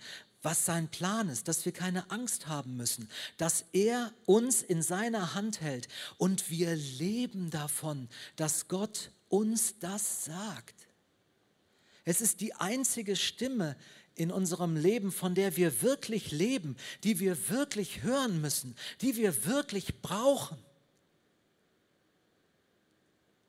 was 0.48 0.64
sein 0.64 0.88
Plan 0.88 1.28
ist, 1.28 1.50
dass 1.50 1.66
wir 1.66 1.74
keine 1.74 2.10
Angst 2.10 2.48
haben 2.48 2.78
müssen, 2.78 3.10
dass 3.36 3.66
er 3.74 4.14
uns 4.26 4.62
in 4.62 4.82
seiner 4.82 5.34
Hand 5.34 5.60
hält 5.60 5.90
und 6.18 6.50
wir 6.50 6.74
leben 6.74 7.50
davon, 7.50 8.08
dass 8.38 8.70
Gott 8.70 9.12
uns 9.28 9.78
das 9.80 10.24
sagt. 10.24 10.88
Es 12.06 12.22
ist 12.22 12.40
die 12.40 12.54
einzige 12.54 13.18
Stimme 13.18 13.76
in 14.16 14.32
unserem 14.32 14.78
Leben, 14.78 15.12
von 15.12 15.36
der 15.36 15.58
wir 15.58 15.82
wirklich 15.82 16.32
leben, 16.32 16.78
die 17.04 17.20
wir 17.20 17.50
wirklich 17.50 18.04
hören 18.04 18.40
müssen, 18.40 18.74
die 19.02 19.18
wir 19.18 19.46
wirklich 19.46 20.02
brauchen. 20.02 20.58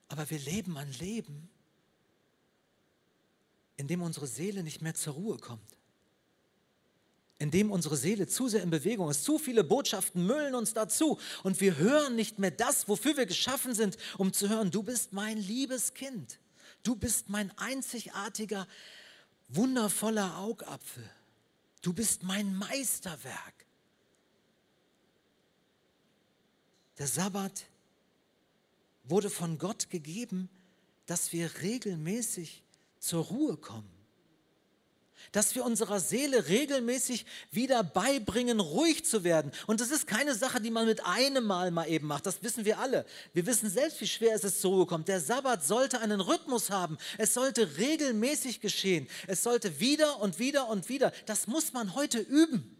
Aber 0.08 0.28
wir 0.30 0.40
leben 0.40 0.76
ein 0.76 0.90
Leben, 0.94 1.48
in 3.76 3.86
dem 3.86 4.02
unsere 4.02 4.26
Seele 4.26 4.64
nicht 4.64 4.82
mehr 4.82 4.96
zur 4.96 5.14
Ruhe 5.14 5.38
kommt 5.38 5.77
in 7.38 7.50
dem 7.50 7.70
unsere 7.70 7.96
Seele 7.96 8.26
zu 8.26 8.48
sehr 8.48 8.62
in 8.62 8.70
Bewegung 8.70 9.10
ist. 9.10 9.24
Zu 9.24 9.38
viele 9.38 9.62
Botschaften 9.62 10.26
müllen 10.26 10.54
uns 10.54 10.74
dazu 10.74 11.18
und 11.44 11.60
wir 11.60 11.76
hören 11.76 12.16
nicht 12.16 12.38
mehr 12.38 12.50
das, 12.50 12.88
wofür 12.88 13.16
wir 13.16 13.26
geschaffen 13.26 13.74
sind, 13.74 13.96
um 14.16 14.32
zu 14.32 14.48
hören, 14.48 14.70
du 14.70 14.82
bist 14.82 15.12
mein 15.12 15.38
liebes 15.38 15.94
Kind. 15.94 16.40
Du 16.82 16.96
bist 16.96 17.28
mein 17.28 17.56
einzigartiger, 17.58 18.66
wundervoller 19.48 20.38
Augapfel. 20.38 21.08
Du 21.82 21.92
bist 21.92 22.22
mein 22.22 22.54
Meisterwerk. 22.56 23.66
Der 26.98 27.06
Sabbat 27.06 27.66
wurde 29.04 29.30
von 29.30 29.58
Gott 29.58 29.90
gegeben, 29.90 30.50
dass 31.06 31.32
wir 31.32 31.50
regelmäßig 31.62 32.64
zur 32.98 33.24
Ruhe 33.24 33.56
kommen. 33.56 33.97
Dass 35.32 35.54
wir 35.54 35.64
unserer 35.64 36.00
Seele 36.00 36.48
regelmäßig 36.48 37.26
wieder 37.50 37.84
beibringen, 37.84 38.60
ruhig 38.60 39.04
zu 39.04 39.24
werden. 39.24 39.52
Und 39.66 39.80
das 39.80 39.90
ist 39.90 40.06
keine 40.06 40.34
Sache, 40.34 40.60
die 40.60 40.70
man 40.70 40.86
mit 40.86 41.04
einem 41.04 41.44
Mal 41.44 41.70
mal 41.70 41.88
eben 41.88 42.06
macht. 42.06 42.26
Das 42.26 42.42
wissen 42.42 42.64
wir 42.64 42.78
alle. 42.78 43.04
Wir 43.34 43.46
wissen 43.46 43.70
selbst, 43.70 44.00
wie 44.00 44.06
schwer 44.06 44.34
es 44.34 44.44
ist, 44.44 44.60
zur 44.60 44.72
Ruhe 44.72 44.86
kommt. 44.86 45.08
Der 45.08 45.20
Sabbat 45.20 45.64
sollte 45.64 46.00
einen 46.00 46.20
Rhythmus 46.20 46.70
haben. 46.70 46.98
Es 47.18 47.34
sollte 47.34 47.76
regelmäßig 47.78 48.60
geschehen. 48.60 49.08
Es 49.26 49.42
sollte 49.42 49.80
wieder 49.80 50.20
und 50.20 50.38
wieder 50.38 50.68
und 50.68 50.88
wieder. 50.88 51.12
Das 51.26 51.46
muss 51.46 51.72
man 51.72 51.94
heute 51.94 52.18
üben. 52.18 52.74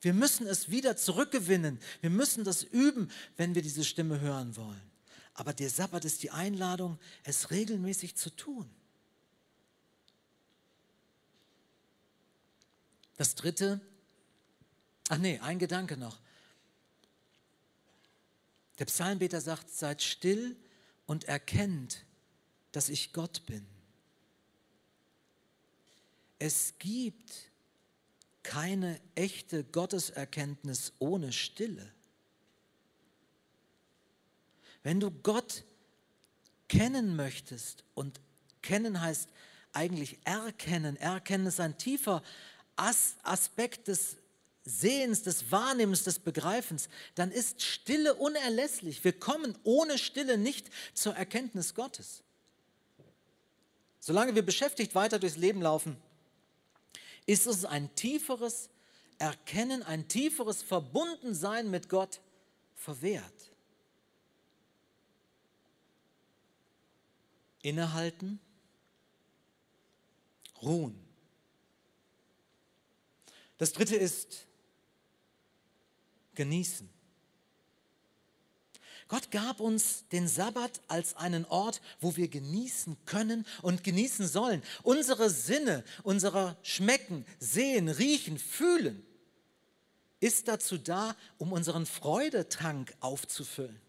Wir 0.00 0.14
müssen 0.14 0.46
es 0.46 0.70
wieder 0.70 0.96
zurückgewinnen. 0.96 1.80
Wir 2.00 2.10
müssen 2.10 2.44
das 2.44 2.62
üben, 2.62 3.10
wenn 3.36 3.54
wir 3.54 3.62
diese 3.62 3.84
Stimme 3.84 4.20
hören 4.20 4.56
wollen. 4.56 4.80
Aber 5.34 5.52
der 5.52 5.68
Sabbat 5.68 6.04
ist 6.04 6.22
die 6.22 6.30
Einladung, 6.30 6.98
es 7.24 7.50
regelmäßig 7.50 8.16
zu 8.16 8.30
tun. 8.30 8.70
Das 13.16 13.34
dritte, 13.34 13.80
ach 15.08 15.18
nee, 15.18 15.38
ein 15.40 15.58
Gedanke 15.58 15.96
noch. 15.96 16.18
Der 18.78 18.84
Psalmbeter 18.84 19.40
sagt, 19.40 19.70
seid 19.70 20.02
still 20.02 20.56
und 21.06 21.24
erkennt, 21.24 22.04
dass 22.72 22.88
ich 22.88 23.12
Gott 23.12 23.46
bin. 23.46 23.66
Es 26.38 26.74
gibt 26.78 27.50
keine 28.42 29.00
echte 29.14 29.64
Gotteserkenntnis 29.64 30.92
ohne 30.98 31.32
Stille. 31.32 31.90
Wenn 34.82 35.00
du 35.00 35.10
Gott 35.10 35.64
kennen 36.68 37.16
möchtest 37.16 37.84
und 37.94 38.20
kennen 38.62 39.00
heißt 39.00 39.28
eigentlich 39.72 40.18
erkennen, 40.24 40.96
erkennen 40.96 41.46
ist 41.46 41.60
ein 41.60 41.78
tiefer 41.78 42.22
As 42.76 43.16
Aspekt 43.22 43.88
des 43.88 44.16
Sehens, 44.64 45.22
des 45.22 45.50
Wahrnehmens, 45.50 46.04
des 46.04 46.18
Begreifens, 46.18 46.88
dann 47.14 47.30
ist 47.30 47.62
Stille 47.62 48.14
unerlässlich. 48.14 49.04
Wir 49.04 49.12
kommen 49.12 49.56
ohne 49.64 49.96
Stille 49.96 50.36
nicht 50.38 50.70
zur 50.92 51.14
Erkenntnis 51.14 51.74
Gottes. 51.74 52.22
Solange 54.00 54.34
wir 54.34 54.42
beschäftigt 54.42 54.94
weiter 54.94 55.18
durchs 55.18 55.36
Leben 55.36 55.62
laufen, 55.62 55.96
ist 57.26 57.46
es 57.46 57.64
ein 57.64 57.94
tieferes 57.94 58.68
Erkennen, 59.18 59.82
ein 59.82 60.08
tieferes 60.08 60.62
Verbundensein 60.62 61.70
mit 61.70 61.88
Gott 61.88 62.20
verwehrt. 62.74 63.50
Innehalten, 67.62 68.38
ruhen. 70.62 71.05
Das 73.58 73.72
dritte 73.72 73.96
ist 73.96 74.46
genießen. 76.34 76.88
Gott 79.08 79.30
gab 79.30 79.60
uns 79.60 80.04
den 80.10 80.26
Sabbat 80.26 80.80
als 80.88 81.14
einen 81.16 81.44
Ort, 81.44 81.80
wo 82.00 82.16
wir 82.16 82.28
genießen 82.28 82.96
können 83.06 83.46
und 83.62 83.84
genießen 83.84 84.26
sollen. 84.26 84.62
Unsere 84.82 85.30
Sinne, 85.30 85.84
unser 86.02 86.56
Schmecken, 86.62 87.24
Sehen, 87.38 87.88
Riechen, 87.88 88.38
Fühlen 88.38 89.06
ist 90.18 90.48
dazu 90.48 90.76
da, 90.76 91.14
um 91.38 91.52
unseren 91.52 91.86
Freudetank 91.86 92.94
aufzufüllen. 93.00 93.80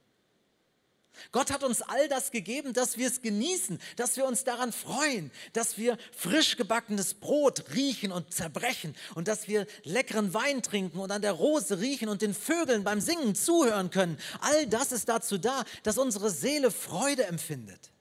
Gott 1.31 1.51
hat 1.51 1.63
uns 1.63 1.81
all 1.81 2.07
das 2.07 2.31
gegeben, 2.31 2.73
dass 2.73 2.97
wir 2.97 3.07
es 3.07 3.21
genießen, 3.21 3.79
dass 3.95 4.17
wir 4.17 4.25
uns 4.25 4.43
daran 4.43 4.71
freuen, 4.71 5.31
dass 5.53 5.77
wir 5.77 5.97
frisch 6.15 6.57
gebackenes 6.57 7.13
Brot 7.13 7.65
riechen 7.73 8.11
und 8.11 8.33
zerbrechen 8.33 8.95
und 9.15 9.27
dass 9.27 9.47
wir 9.47 9.67
leckeren 9.83 10.33
Wein 10.33 10.61
trinken 10.61 10.99
und 10.99 11.11
an 11.11 11.21
der 11.21 11.33
Rose 11.33 11.79
riechen 11.79 12.09
und 12.09 12.21
den 12.21 12.33
Vögeln 12.33 12.83
beim 12.83 13.01
Singen 13.01 13.35
zuhören 13.35 13.89
können. 13.89 14.17
All 14.41 14.67
das 14.67 14.91
ist 14.91 15.09
dazu 15.09 15.37
da, 15.37 15.63
dass 15.83 15.97
unsere 15.97 16.29
Seele 16.29 16.71
Freude 16.71 17.25
empfindet. 17.25 17.91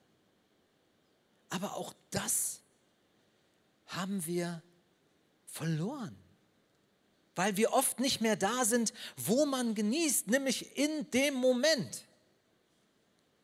Aber 1.49 1.75
auch 1.75 1.93
das 2.11 2.61
haben 3.87 4.25
wir 4.25 4.61
verloren, 5.45 6.15
weil 7.35 7.57
wir 7.57 7.73
oft 7.73 7.99
nicht 7.99 8.21
mehr 8.21 8.35
da 8.35 8.65
sind, 8.65 8.93
wo 9.15 9.45
man 9.45 9.75
genießt, 9.75 10.27
nämlich 10.27 10.77
in 10.77 11.09
dem 11.11 11.35
Moment. 11.35 12.03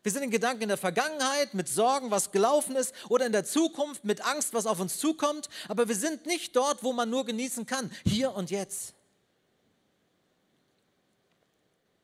Wir 0.03 0.11
sind 0.11 0.23
in 0.23 0.31
Gedanken 0.31 0.63
in 0.63 0.67
der 0.69 0.77
Vergangenheit, 0.77 1.53
mit 1.53 1.69
Sorgen, 1.69 2.11
was 2.11 2.31
gelaufen 2.31 2.75
ist, 2.75 2.93
oder 3.07 3.25
in 3.25 3.31
der 3.31 3.45
Zukunft, 3.45 4.03
mit 4.03 4.21
Angst, 4.25 4.53
was 4.53 4.65
auf 4.65 4.79
uns 4.81 4.99
zukommt. 4.99 5.47
Aber 5.69 5.87
wir 5.87 5.95
sind 5.95 6.25
nicht 6.25 6.55
dort, 6.57 6.83
wo 6.83 6.91
man 6.91 7.09
nur 7.09 7.25
genießen 7.25 7.65
kann, 7.65 7.89
hier 8.05 8.33
und 8.33 8.51
jetzt. 8.51 8.93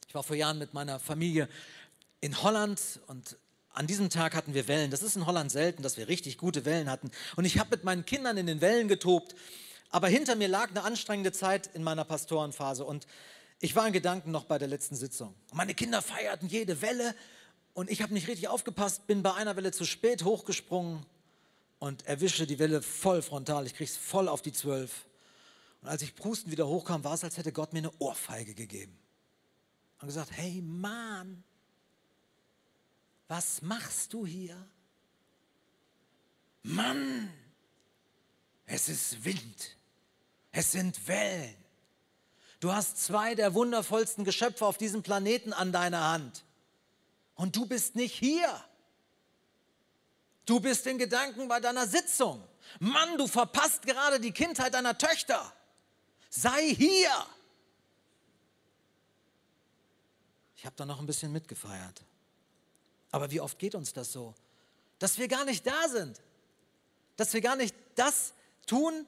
Ich 0.08 0.16
war 0.16 0.24
vor 0.24 0.38
Jahren 0.38 0.58
mit 0.58 0.74
meiner 0.74 1.00
Familie 1.00 1.50
in 2.22 2.42
Holland 2.42 2.82
und 3.08 3.38
an 3.74 3.86
diesem 3.86 4.10
Tag 4.10 4.34
hatten 4.34 4.54
wir 4.54 4.68
Wellen. 4.68 4.92
Das 4.92 5.04
ist 5.04 5.16
in 5.16 5.26
Holland 5.26 5.52
selten, 5.52 5.84
dass 5.84 5.98
wir 5.98 6.08
richtig 6.08 6.38
gute 6.38 6.66
Wellen 6.66 6.90
hatten. 6.90 7.12
Und 7.36 7.46
ich 7.46 7.60
habe 7.60 7.70
mit 7.72 7.84
meinen 7.84 8.06
Kindern 8.06 8.38
in 8.38 8.48
den 8.48 8.62
Wellen 8.62 8.88
getobt. 8.88 9.36
Aber 9.90 10.08
hinter 10.08 10.36
mir 10.36 10.48
lag 10.48 10.70
eine 10.70 10.84
anstrengende 10.84 11.32
Zeit 11.32 11.70
in 11.74 11.84
meiner 11.84 12.06
Pastorenphase. 12.06 12.84
Und 12.84 13.08
ich 13.60 13.76
war 13.76 13.86
in 13.86 13.94
Gedanken 13.94 14.32
noch 14.32 14.46
bei 14.46 14.58
der 14.58 14.68
letzten 14.68 14.96
Sitzung. 14.96 15.36
Und 15.52 15.58
meine 15.58 15.76
Kinder 15.76 16.02
feierten 16.02 16.50
jede 16.50 16.82
Welle 16.82 17.14
und 17.80 17.90
ich 17.90 18.02
habe 18.02 18.14
nicht 18.14 18.28
richtig 18.28 18.50
aufgepasst, 18.50 19.08
bin 19.08 19.24
bei 19.24 19.34
einer 19.36 19.56
Welle 19.56 19.72
zu 19.72 19.86
spät 19.86 20.26
hochgesprungen 20.26 21.06
und 21.80 22.06
erwische 22.06 22.46
die 22.46 22.60
Welle 22.60 22.82
voll 22.82 23.22
frontal. 23.22 23.66
Ich 23.68 23.74
krieg's 23.74 23.96
voll 23.96 24.28
auf 24.28 24.42
die 24.42 24.52
Zwölf. 24.52 25.06
Und 25.82 25.88
als 25.88 26.02
ich 26.02 26.14
prusten 26.14 26.52
wieder 26.52 26.68
hochkam, 26.68 27.06
war 27.06 27.14
es, 27.14 27.24
als 27.24 27.38
hätte 27.38 27.54
Gott 27.54 27.72
mir 27.72 27.80
eine 27.80 27.94
Ohrfeige 28.00 28.54
gegeben. 28.54 29.00
Und 30.02 30.08
gesagt, 30.08 30.32
hey 30.34 30.62
Mann, 30.62 31.42
was 33.30 33.62
machst 33.62 34.12
du 34.12 34.26
hier? 34.26 34.58
Mann, 36.64 37.32
es 38.66 38.90
ist 38.90 39.24
Wind, 39.24 39.78
es 40.52 40.74
sind 40.74 41.08
Wellen. 41.08 41.56
Du 42.60 42.74
hast 42.74 42.98
zwei 42.98 43.36
der 43.36 43.54
wundervollsten 43.54 44.26
Geschöpfe 44.26 44.66
auf 44.66 44.78
diesem 44.78 45.02
Planeten 45.02 45.54
an 45.54 45.72
deiner 45.72 46.12
Hand. 46.12 46.44
Und 47.40 47.56
du 47.56 47.66
bist 47.66 47.96
nicht 47.96 48.16
hier. 48.16 48.54
Du 50.46 50.60
bist 50.60 50.86
in 50.88 50.98
Gedanken 50.98 51.48
bei 51.48 51.62
deiner 51.62 51.88
Sitzung. 51.88 52.46
Mann, 52.82 53.18
du 53.18 53.28
verpasst 53.28 53.84
gerade 53.84 54.20
die 54.20 54.34
Kindheit 54.34 54.74
deiner 54.74 54.98
Töchter. 54.98 55.54
Sei 56.30 56.76
hier. 56.76 57.10
Ich 60.58 60.66
habe 60.66 60.76
da 60.76 60.86
noch 60.86 61.00
ein 61.00 61.06
bisschen 61.06 61.32
mitgefeiert. 61.32 62.04
Aber 63.10 63.32
wie 63.32 63.40
oft 63.40 63.58
geht 63.58 63.74
uns 63.74 63.94
das 63.94 64.12
so? 64.12 64.36
Dass 64.98 65.18
wir 65.18 65.30
gar 65.30 65.46
nicht 65.46 65.66
da 65.66 65.88
sind. 65.88 66.20
Dass 67.16 67.32
wir 67.32 67.40
gar 67.40 67.56
nicht 67.56 67.74
das 67.96 68.34
tun, 68.68 69.08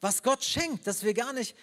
was 0.00 0.22
Gott 0.22 0.42
schenkt. 0.42 0.86
Dass 0.86 1.02
wir 1.02 1.12
gar 1.12 1.34
nicht 1.34 1.54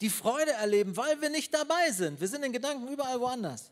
die 0.00 0.10
Freude 0.10 0.50
erleben, 0.50 0.96
weil 0.96 1.20
wir 1.20 1.30
nicht 1.30 1.54
dabei 1.54 1.92
sind. 1.92 2.20
Wir 2.20 2.26
sind 2.26 2.42
in 2.42 2.52
Gedanken 2.52 2.88
überall 2.88 3.20
woanders. 3.20 3.70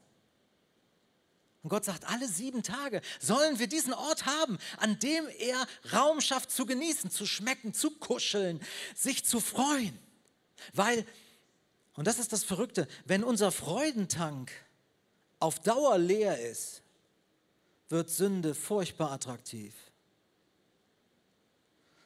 Und 1.62 1.68
Gott 1.68 1.84
sagt, 1.84 2.08
alle 2.08 2.26
sieben 2.26 2.62
Tage 2.62 3.02
sollen 3.20 3.58
wir 3.58 3.66
diesen 3.66 3.92
Ort 3.92 4.24
haben, 4.24 4.58
an 4.78 4.98
dem 4.98 5.28
er 5.38 5.66
Raum 5.92 6.20
schafft 6.20 6.50
zu 6.50 6.64
genießen, 6.64 7.10
zu 7.10 7.26
schmecken, 7.26 7.74
zu 7.74 7.90
kuscheln, 7.90 8.60
sich 8.94 9.26
zu 9.26 9.40
freuen. 9.40 9.98
Weil, 10.72 11.04
und 11.94 12.06
das 12.06 12.18
ist 12.18 12.32
das 12.32 12.44
Verrückte, 12.44 12.88
wenn 13.04 13.22
unser 13.22 13.52
Freudentank 13.52 14.50
auf 15.38 15.60
Dauer 15.60 15.98
leer 15.98 16.40
ist, 16.40 16.82
wird 17.90 18.08
Sünde 18.08 18.54
furchtbar 18.54 19.10
attraktiv. 19.10 19.74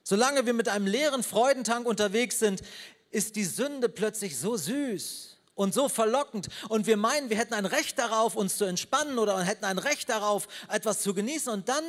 Solange 0.03 0.47
wir 0.47 0.53
mit 0.53 0.69
einem 0.69 0.87
leeren 0.87 1.23
Freudentank 1.23 1.87
unterwegs 1.87 2.39
sind, 2.39 2.63
ist 3.11 3.37
die 3.37 3.45
Sünde 3.45 3.89
plötzlich 3.89 4.37
so 4.37 4.57
süß 4.57 5.34
und 5.55 5.75
so 5.75 5.89
verlockend 5.89 6.49
und 6.69 6.87
wir 6.87 6.97
meinen, 6.97 7.31
wir 7.31 7.39
hätten 7.39 7.55
ein 7.55 7.67
Recht 7.67 7.99
darauf, 7.99 8.37
uns 8.37 8.57
zu 8.57 8.65
entspannen 8.65 9.19
oder 9.19 9.41
hätten 9.43 9.65
ein 9.65 9.79
Recht 9.79 10.09
darauf, 10.09 10.49
etwas 10.69 11.03
zu 11.03 11.15
genießen 11.15 11.53
und 11.53 11.69
dann 11.69 11.85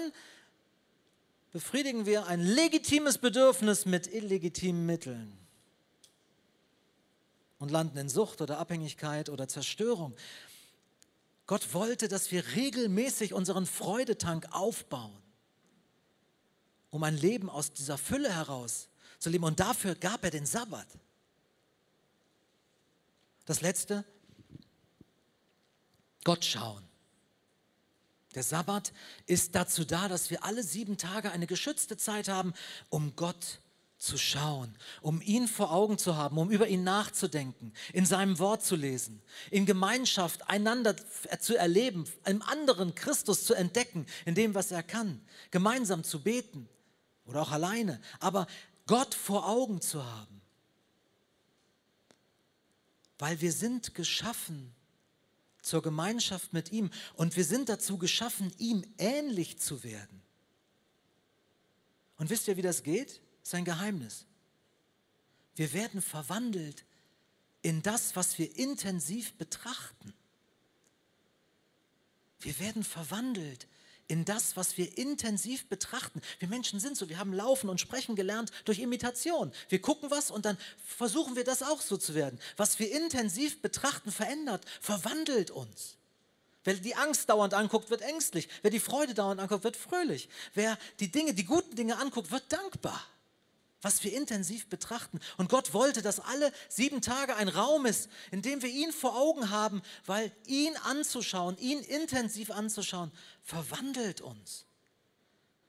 befriedigen 1.51 2.05
wir 2.05 2.27
ein 2.27 2.41
legitimes 2.41 3.17
Bedürfnis 3.17 3.85
mit 3.85 4.07
illegitimen 4.07 4.85
Mitteln 4.85 5.37
und 7.59 7.71
landen 7.71 7.97
in 7.97 8.09
Sucht 8.09 8.41
oder 8.41 8.59
Abhängigkeit 8.59 9.29
oder 9.29 9.47
Zerstörung. 9.47 10.15
Gott 11.47 11.73
wollte, 11.73 12.07
dass 12.07 12.31
wir 12.31 12.43
regelmäßig 12.55 13.33
unseren 13.33 13.65
Freudetank 13.65 14.47
aufbauen, 14.51 15.17
um 16.89 17.03
ein 17.03 17.15
Leben 17.15 17.49
aus 17.49 17.71
dieser 17.71 17.97
Fülle 17.97 18.33
heraus 18.33 18.89
zu 19.19 19.29
leben. 19.29 19.43
Und 19.43 19.59
dafür 19.59 19.95
gab 19.95 20.23
er 20.23 20.31
den 20.31 20.45
Sabbat. 20.45 20.87
Das 23.45 23.61
letzte, 23.61 24.03
Gott 26.23 26.43
schauen. 26.43 26.83
Der 28.33 28.43
Sabbat 28.43 28.91
ist 29.27 29.55
dazu 29.55 29.85
da, 29.85 30.09
dass 30.09 30.29
wir 30.29 30.43
alle 30.43 30.63
sieben 30.63 30.97
Tage 30.97 31.31
eine 31.31 31.47
geschützte 31.47 31.95
Zeit 31.95 32.27
haben, 32.27 32.53
um 32.89 33.15
Gott 33.15 33.61
zu 33.97 34.17
schauen, 34.17 34.75
um 35.01 35.21
ihn 35.21 35.47
vor 35.47 35.71
Augen 35.71 35.97
zu 35.97 36.17
haben, 36.17 36.37
um 36.37 36.51
über 36.51 36.67
ihn 36.67 36.83
nachzudenken, 36.83 37.73
in 37.93 38.05
seinem 38.05 38.39
Wort 38.39 38.63
zu 38.63 38.75
lesen, 38.75 39.21
in 39.51 39.65
Gemeinschaft 39.65 40.49
einander 40.49 40.95
zu 41.39 41.55
erleben, 41.55 42.05
einem 42.23 42.41
anderen 42.41 42.93
Christus 42.93 43.45
zu 43.45 43.53
entdecken, 43.53 44.05
in 44.25 44.35
dem, 44.35 44.53
was 44.53 44.71
er 44.71 44.83
kann, 44.83 45.21
gemeinsam 45.49 46.03
zu 46.03 46.21
beten 46.21 46.67
oder 47.25 47.41
auch 47.41 47.51
alleine, 47.51 48.01
aber 48.19 48.47
Gott 48.85 49.15
vor 49.15 49.47
Augen 49.47 49.79
zu 49.79 50.03
haben. 50.03 50.34
Weil 53.17 53.41
wir 53.41 53.51
sind 53.51 53.95
geschaffen 53.95 54.73
zur 55.61 55.81
Gemeinschaft 55.81 56.53
mit 56.53 56.71
ihm 56.71 56.91
und 57.15 57.35
wir 57.35 57.45
sind 57.45 57.69
dazu 57.69 57.97
geschaffen, 57.97 58.53
ihm 58.57 58.85
ähnlich 58.97 59.57
zu 59.59 59.83
werden. 59.83 60.21
Und 62.17 62.29
wisst 62.29 62.47
ihr, 62.47 62.57
wie 62.57 62.61
das 62.61 62.83
geht? 62.83 63.21
Das 63.41 63.49
ist 63.49 63.55
ein 63.55 63.65
Geheimnis. 63.65 64.25
Wir 65.55 65.73
werden 65.73 66.01
verwandelt 66.01 66.85
in 67.61 67.81
das, 67.81 68.15
was 68.15 68.37
wir 68.37 68.55
intensiv 68.57 69.33
betrachten. 69.33 70.13
Wir 72.39 72.59
werden 72.59 72.83
verwandelt 72.83 73.67
in 74.07 74.25
das, 74.25 74.55
was 74.55 74.77
wir 74.77 74.97
intensiv 74.97 75.67
betrachten. 75.67 76.21
Wir 76.39 76.47
Menschen 76.47 76.79
sind 76.79 76.95
so, 76.95 77.09
wir 77.09 77.17
haben 77.17 77.33
laufen 77.33 77.69
und 77.69 77.81
sprechen 77.81 78.15
gelernt 78.15 78.51
durch 78.65 78.79
Imitation. 78.79 79.51
Wir 79.69 79.81
gucken 79.81 80.11
was 80.11 80.31
und 80.31 80.45
dann 80.45 80.57
versuchen 80.85 81.35
wir 81.35 81.43
das 81.43 81.63
auch 81.63 81.81
so 81.81 81.97
zu 81.97 82.13
werden. 82.13 82.39
Was 82.57 82.79
wir 82.79 82.91
intensiv 82.91 83.61
betrachten, 83.61 84.11
verändert, 84.11 84.65
verwandelt 84.79 85.51
uns. 85.51 85.97
Wer 86.63 86.75
die 86.75 86.95
Angst 86.95 87.29
dauernd 87.29 87.53
anguckt, 87.53 87.89
wird 87.89 88.01
ängstlich. 88.01 88.49
Wer 88.61 88.71
die 88.71 88.79
Freude 88.79 89.13
dauernd 89.13 89.39
anguckt, 89.39 89.63
wird 89.63 89.77
fröhlich. 89.77 90.29
Wer 90.53 90.77
die 90.99 91.11
Dinge, 91.11 91.33
die 91.33 91.45
guten 91.45 91.75
Dinge 91.75 91.97
anguckt, 91.97 92.31
wird 92.31 92.51
dankbar 92.51 93.05
was 93.85 94.03
wir 94.03 94.13
intensiv 94.13 94.67
betrachten. 94.67 95.19
Und 95.37 95.47
Gott 95.47 95.71
wollte, 95.75 96.01
dass 96.01 96.19
alle 96.19 96.51
sieben 96.69 97.03
Tage 97.03 97.35
ein 97.35 97.49
Raum 97.49 97.85
ist, 97.85 98.09
in 98.31 98.41
dem 98.41 98.63
wir 98.63 98.69
ihn 98.69 98.91
vor 98.91 99.15
Augen 99.15 99.51
haben, 99.51 99.83
weil 100.07 100.31
ihn 100.47 100.75
anzuschauen, 100.77 101.55
ihn 101.59 101.81
intensiv 101.81 102.49
anzuschauen, 102.49 103.11
verwandelt 103.43 104.21
uns. 104.21 104.65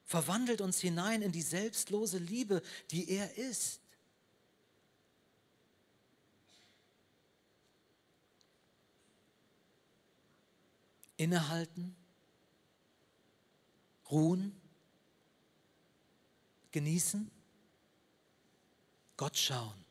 Verwandelt 0.07 0.63
uns 0.63 0.81
hinein 0.81 1.21
in 1.21 1.31
die 1.31 1.43
selbstlose 1.43 2.17
Liebe, 2.17 2.63
die 2.91 3.11
er 3.11 3.37
ist. 3.37 3.81
Innehalten, 11.19 11.95
ruhen, 14.09 14.59
genießen 16.71 17.36
Gott 19.17 19.37
schauen. 19.37 19.85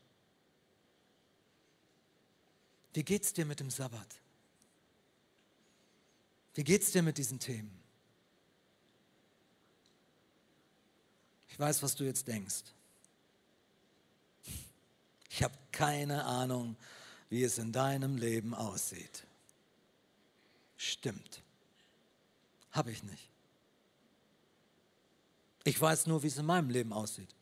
Wie 2.94 3.02
geht's 3.02 3.32
dir 3.32 3.44
mit 3.44 3.60
dem 3.60 3.70
Sabbat? 3.70 4.06
Wie 6.54 6.64
geht's 6.64 6.92
dir 6.92 7.02
mit 7.02 7.18
diesen 7.18 7.38
Themen? 7.38 7.82
Ich 11.48 11.58
weiß, 11.58 11.82
was 11.82 11.94
du 11.94 12.04
jetzt 12.04 12.26
denkst. 12.26 12.64
Ich 15.30 15.42
habe 15.42 15.54
keine 15.72 16.24
Ahnung, 16.24 16.76
wie 17.28 17.42
es 17.42 17.58
in 17.58 17.72
deinem 17.72 18.16
Leben 18.16 18.54
aussieht. 18.54 19.24
Stimmt. 20.76 21.42
Habe 22.70 22.92
ich 22.92 23.02
nicht. 23.02 23.28
Ich 25.64 25.80
weiß 25.80 26.06
nur, 26.06 26.22
wie 26.22 26.28
es 26.28 26.38
in 26.38 26.46
meinem 26.46 26.70
Leben 26.70 26.92
aussieht. 26.92 27.34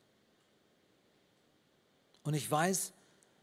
Und 2.25 2.35
ich 2.35 2.51
weiß, 2.51 2.93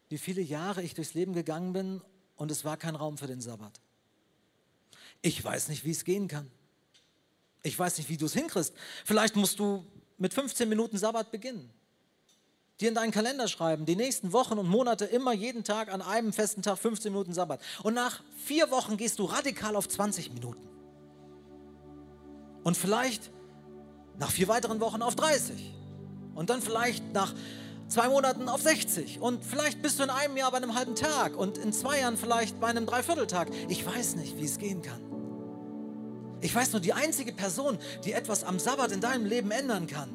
wie 0.09 0.17
viele 0.17 0.41
Jahre 0.41 0.83
ich 0.83 0.93
durchs 0.93 1.13
Leben 1.13 1.33
gegangen 1.33 1.71
bin 1.71 2.01
und 2.35 2.51
es 2.51 2.65
war 2.65 2.75
kein 2.75 2.95
Raum 2.95 3.17
für 3.17 3.27
den 3.27 3.39
Sabbat. 3.39 3.79
Ich 5.21 5.43
weiß 5.43 5.69
nicht, 5.69 5.85
wie 5.85 5.91
es 5.91 6.03
gehen 6.03 6.27
kann. 6.27 6.51
Ich 7.63 7.77
weiß 7.77 7.97
nicht, 7.97 8.09
wie 8.09 8.17
du 8.17 8.25
es 8.25 8.33
hinkriegst. 8.33 8.73
Vielleicht 9.05 9.35
musst 9.35 9.59
du 9.59 9.85
mit 10.17 10.33
15 10.33 10.67
Minuten 10.67 10.97
Sabbat 10.97 11.31
beginnen. 11.31 11.71
Dir 12.79 12.89
in 12.89 12.95
deinen 12.95 13.11
Kalender 13.11 13.47
schreiben, 13.47 13.85
die 13.85 13.95
nächsten 13.95 14.33
Wochen 14.33 14.57
und 14.57 14.67
Monate 14.67 15.05
immer 15.05 15.33
jeden 15.33 15.63
Tag 15.63 15.93
an 15.93 16.01
einem 16.01 16.33
festen 16.33 16.63
Tag 16.63 16.79
15 16.79 17.11
Minuten 17.11 17.33
Sabbat. 17.33 17.61
Und 17.83 17.93
nach 17.93 18.23
vier 18.43 18.71
Wochen 18.71 18.97
gehst 18.97 19.19
du 19.19 19.25
radikal 19.25 19.75
auf 19.75 19.87
20 19.87 20.33
Minuten. 20.33 20.67
Und 22.63 22.75
vielleicht 22.75 23.29
nach 24.17 24.31
vier 24.31 24.47
weiteren 24.47 24.79
Wochen 24.79 25.03
auf 25.03 25.15
30. 25.15 25.73
Und 26.33 26.49
dann 26.49 26.61
vielleicht 26.63 27.13
nach 27.13 27.35
zwei 27.91 28.07
Monaten 28.07 28.47
auf 28.47 28.61
60 28.61 29.19
und 29.21 29.43
vielleicht 29.43 29.81
bist 29.81 29.99
du 29.99 30.03
in 30.03 30.09
einem 30.09 30.37
Jahr 30.37 30.51
bei 30.51 30.57
einem 30.57 30.75
halben 30.75 30.95
Tag 30.95 31.35
und 31.37 31.57
in 31.57 31.73
zwei 31.73 31.99
Jahren 31.99 32.15
vielleicht 32.15 32.59
bei 32.59 32.67
einem 32.67 32.85
Dreivierteltag. 32.85 33.49
Ich 33.67 33.85
weiß 33.85 34.15
nicht, 34.15 34.37
wie 34.37 34.45
es 34.45 34.57
gehen 34.57 34.81
kann. 34.81 35.01
Ich 36.39 36.55
weiß 36.55 36.71
nur, 36.71 36.81
die 36.81 36.93
einzige 36.93 37.33
Person, 37.33 37.77
die 38.05 38.13
etwas 38.13 38.43
am 38.43 38.59
Sabbat 38.59 38.93
in 38.93 39.01
deinem 39.01 39.25
Leben 39.25 39.51
ändern 39.51 39.87
kann, 39.87 40.09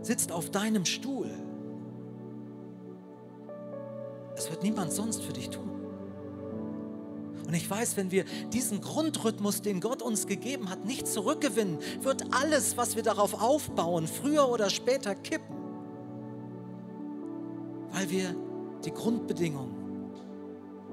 sitzt 0.00 0.30
auf 0.30 0.50
deinem 0.50 0.84
Stuhl. 0.84 1.30
Es 4.36 4.48
wird 4.50 4.62
niemand 4.62 4.92
sonst 4.92 5.22
für 5.22 5.32
dich 5.32 5.50
tun. 5.50 5.70
Und 7.46 7.54
ich 7.54 7.68
weiß, 7.68 7.96
wenn 7.96 8.10
wir 8.10 8.24
diesen 8.52 8.80
Grundrhythmus, 8.80 9.60
den 9.62 9.80
Gott 9.80 10.02
uns 10.02 10.26
gegeben 10.26 10.70
hat, 10.70 10.84
nicht 10.84 11.06
zurückgewinnen, 11.06 11.78
wird 12.00 12.24
alles, 12.32 12.76
was 12.76 12.96
wir 12.96 13.02
darauf 13.02 13.40
aufbauen, 13.40 14.06
früher 14.06 14.48
oder 14.48 14.70
später 14.70 15.14
kippen 15.14 15.55
weil 17.96 18.10
wir 18.10 18.36
die 18.84 18.90
Grundbedingungen 18.90 19.74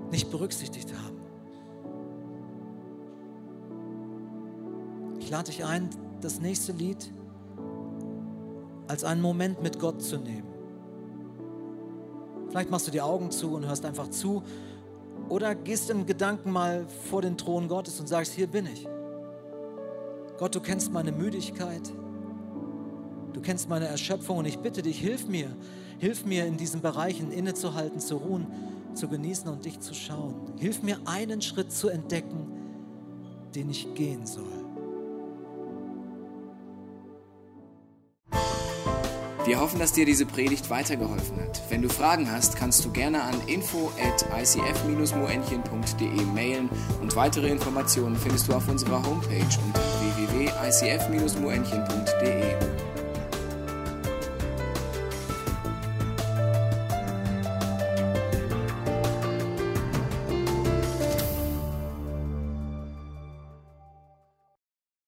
nicht 0.10 0.32
berücksichtigt 0.32 0.94
haben. 0.94 1.18
Ich 5.20 5.30
lade 5.30 5.52
dich 5.52 5.66
ein, 5.66 5.90
das 6.22 6.40
nächste 6.40 6.72
Lied 6.72 7.12
als 8.88 9.04
einen 9.04 9.22
Moment 9.22 9.62
mit 9.62 9.80
Gott 9.80 10.02
zu 10.02 10.16
nehmen. 10.18 10.48
Vielleicht 12.48 12.72
machst 12.72 12.88
du 12.88 12.92
die 12.92 13.02
Augen 13.02 13.32
zu 13.32 13.54
und 13.54 13.66
hörst 13.66 13.84
einfach 13.84 14.10
zu 14.10 14.42
oder 15.28 15.56
gehst 15.56 15.90
im 15.90 16.06
Gedanken 16.06 16.52
mal 16.52 16.88
vor 17.10 17.22
den 17.22 17.38
Thron 17.38 17.68
Gottes 17.68 18.00
und 18.00 18.08
sagst, 18.08 18.32
hier 18.32 18.48
bin 18.48 18.66
ich. 18.66 18.88
Gott, 20.38 20.56
du 20.56 20.62
kennst 20.62 20.94
meine 20.94 21.12
Müdigkeit, 21.12 21.82
du 23.34 23.42
kennst 23.42 23.70
meine 23.70 23.86
Erschöpfung 23.86 24.38
und 24.38 24.46
ich 24.46 24.60
bitte 24.60 24.82
dich, 24.82 25.00
hilf 25.00 25.28
mir, 25.28 25.56
Hilf 26.04 26.26
mir 26.26 26.46
in 26.46 26.58
diesen 26.58 26.82
Bereichen 26.82 27.32
innezuhalten, 27.32 28.02
zu 28.02 28.18
ruhen, 28.18 28.46
zu 28.94 29.08
genießen 29.08 29.48
und 29.48 29.64
dich 29.64 29.80
zu 29.80 29.94
schauen. 29.94 30.36
Hilf 30.60 30.84
mir 30.84 30.98
einen 31.06 31.42
Schritt 31.42 31.72
zu 31.72 31.88
entdecken, 31.88 32.46
den 33.56 33.70
ich 33.70 33.96
gehen 33.96 34.26
soll. 34.26 34.44
Wir 39.46 39.62
hoffen, 39.62 39.80
dass 39.80 39.94
dir 39.94 40.06
diese 40.06 40.26
Predigt 40.26 40.70
weitergeholfen 40.70 41.40
hat. 41.40 41.62
Wenn 41.70 41.82
du 41.82 41.88
Fragen 41.88 42.30
hast, 42.30 42.58
kannst 42.58 42.84
du 42.84 42.92
gerne 42.92 43.24
an 43.24 43.36
info 43.48 43.90
at 44.02 44.26
icf-moenchen.de 44.42 46.22
mailen 46.34 46.68
und 47.02 47.16
weitere 47.16 47.50
Informationen 47.50 48.18
findest 48.18 48.50
du 48.50 48.54
auf 48.54 48.68
unserer 48.68 49.02
Homepage 49.06 49.58
unter 49.66 49.80
www.icf-moenchen.de. 50.18 52.93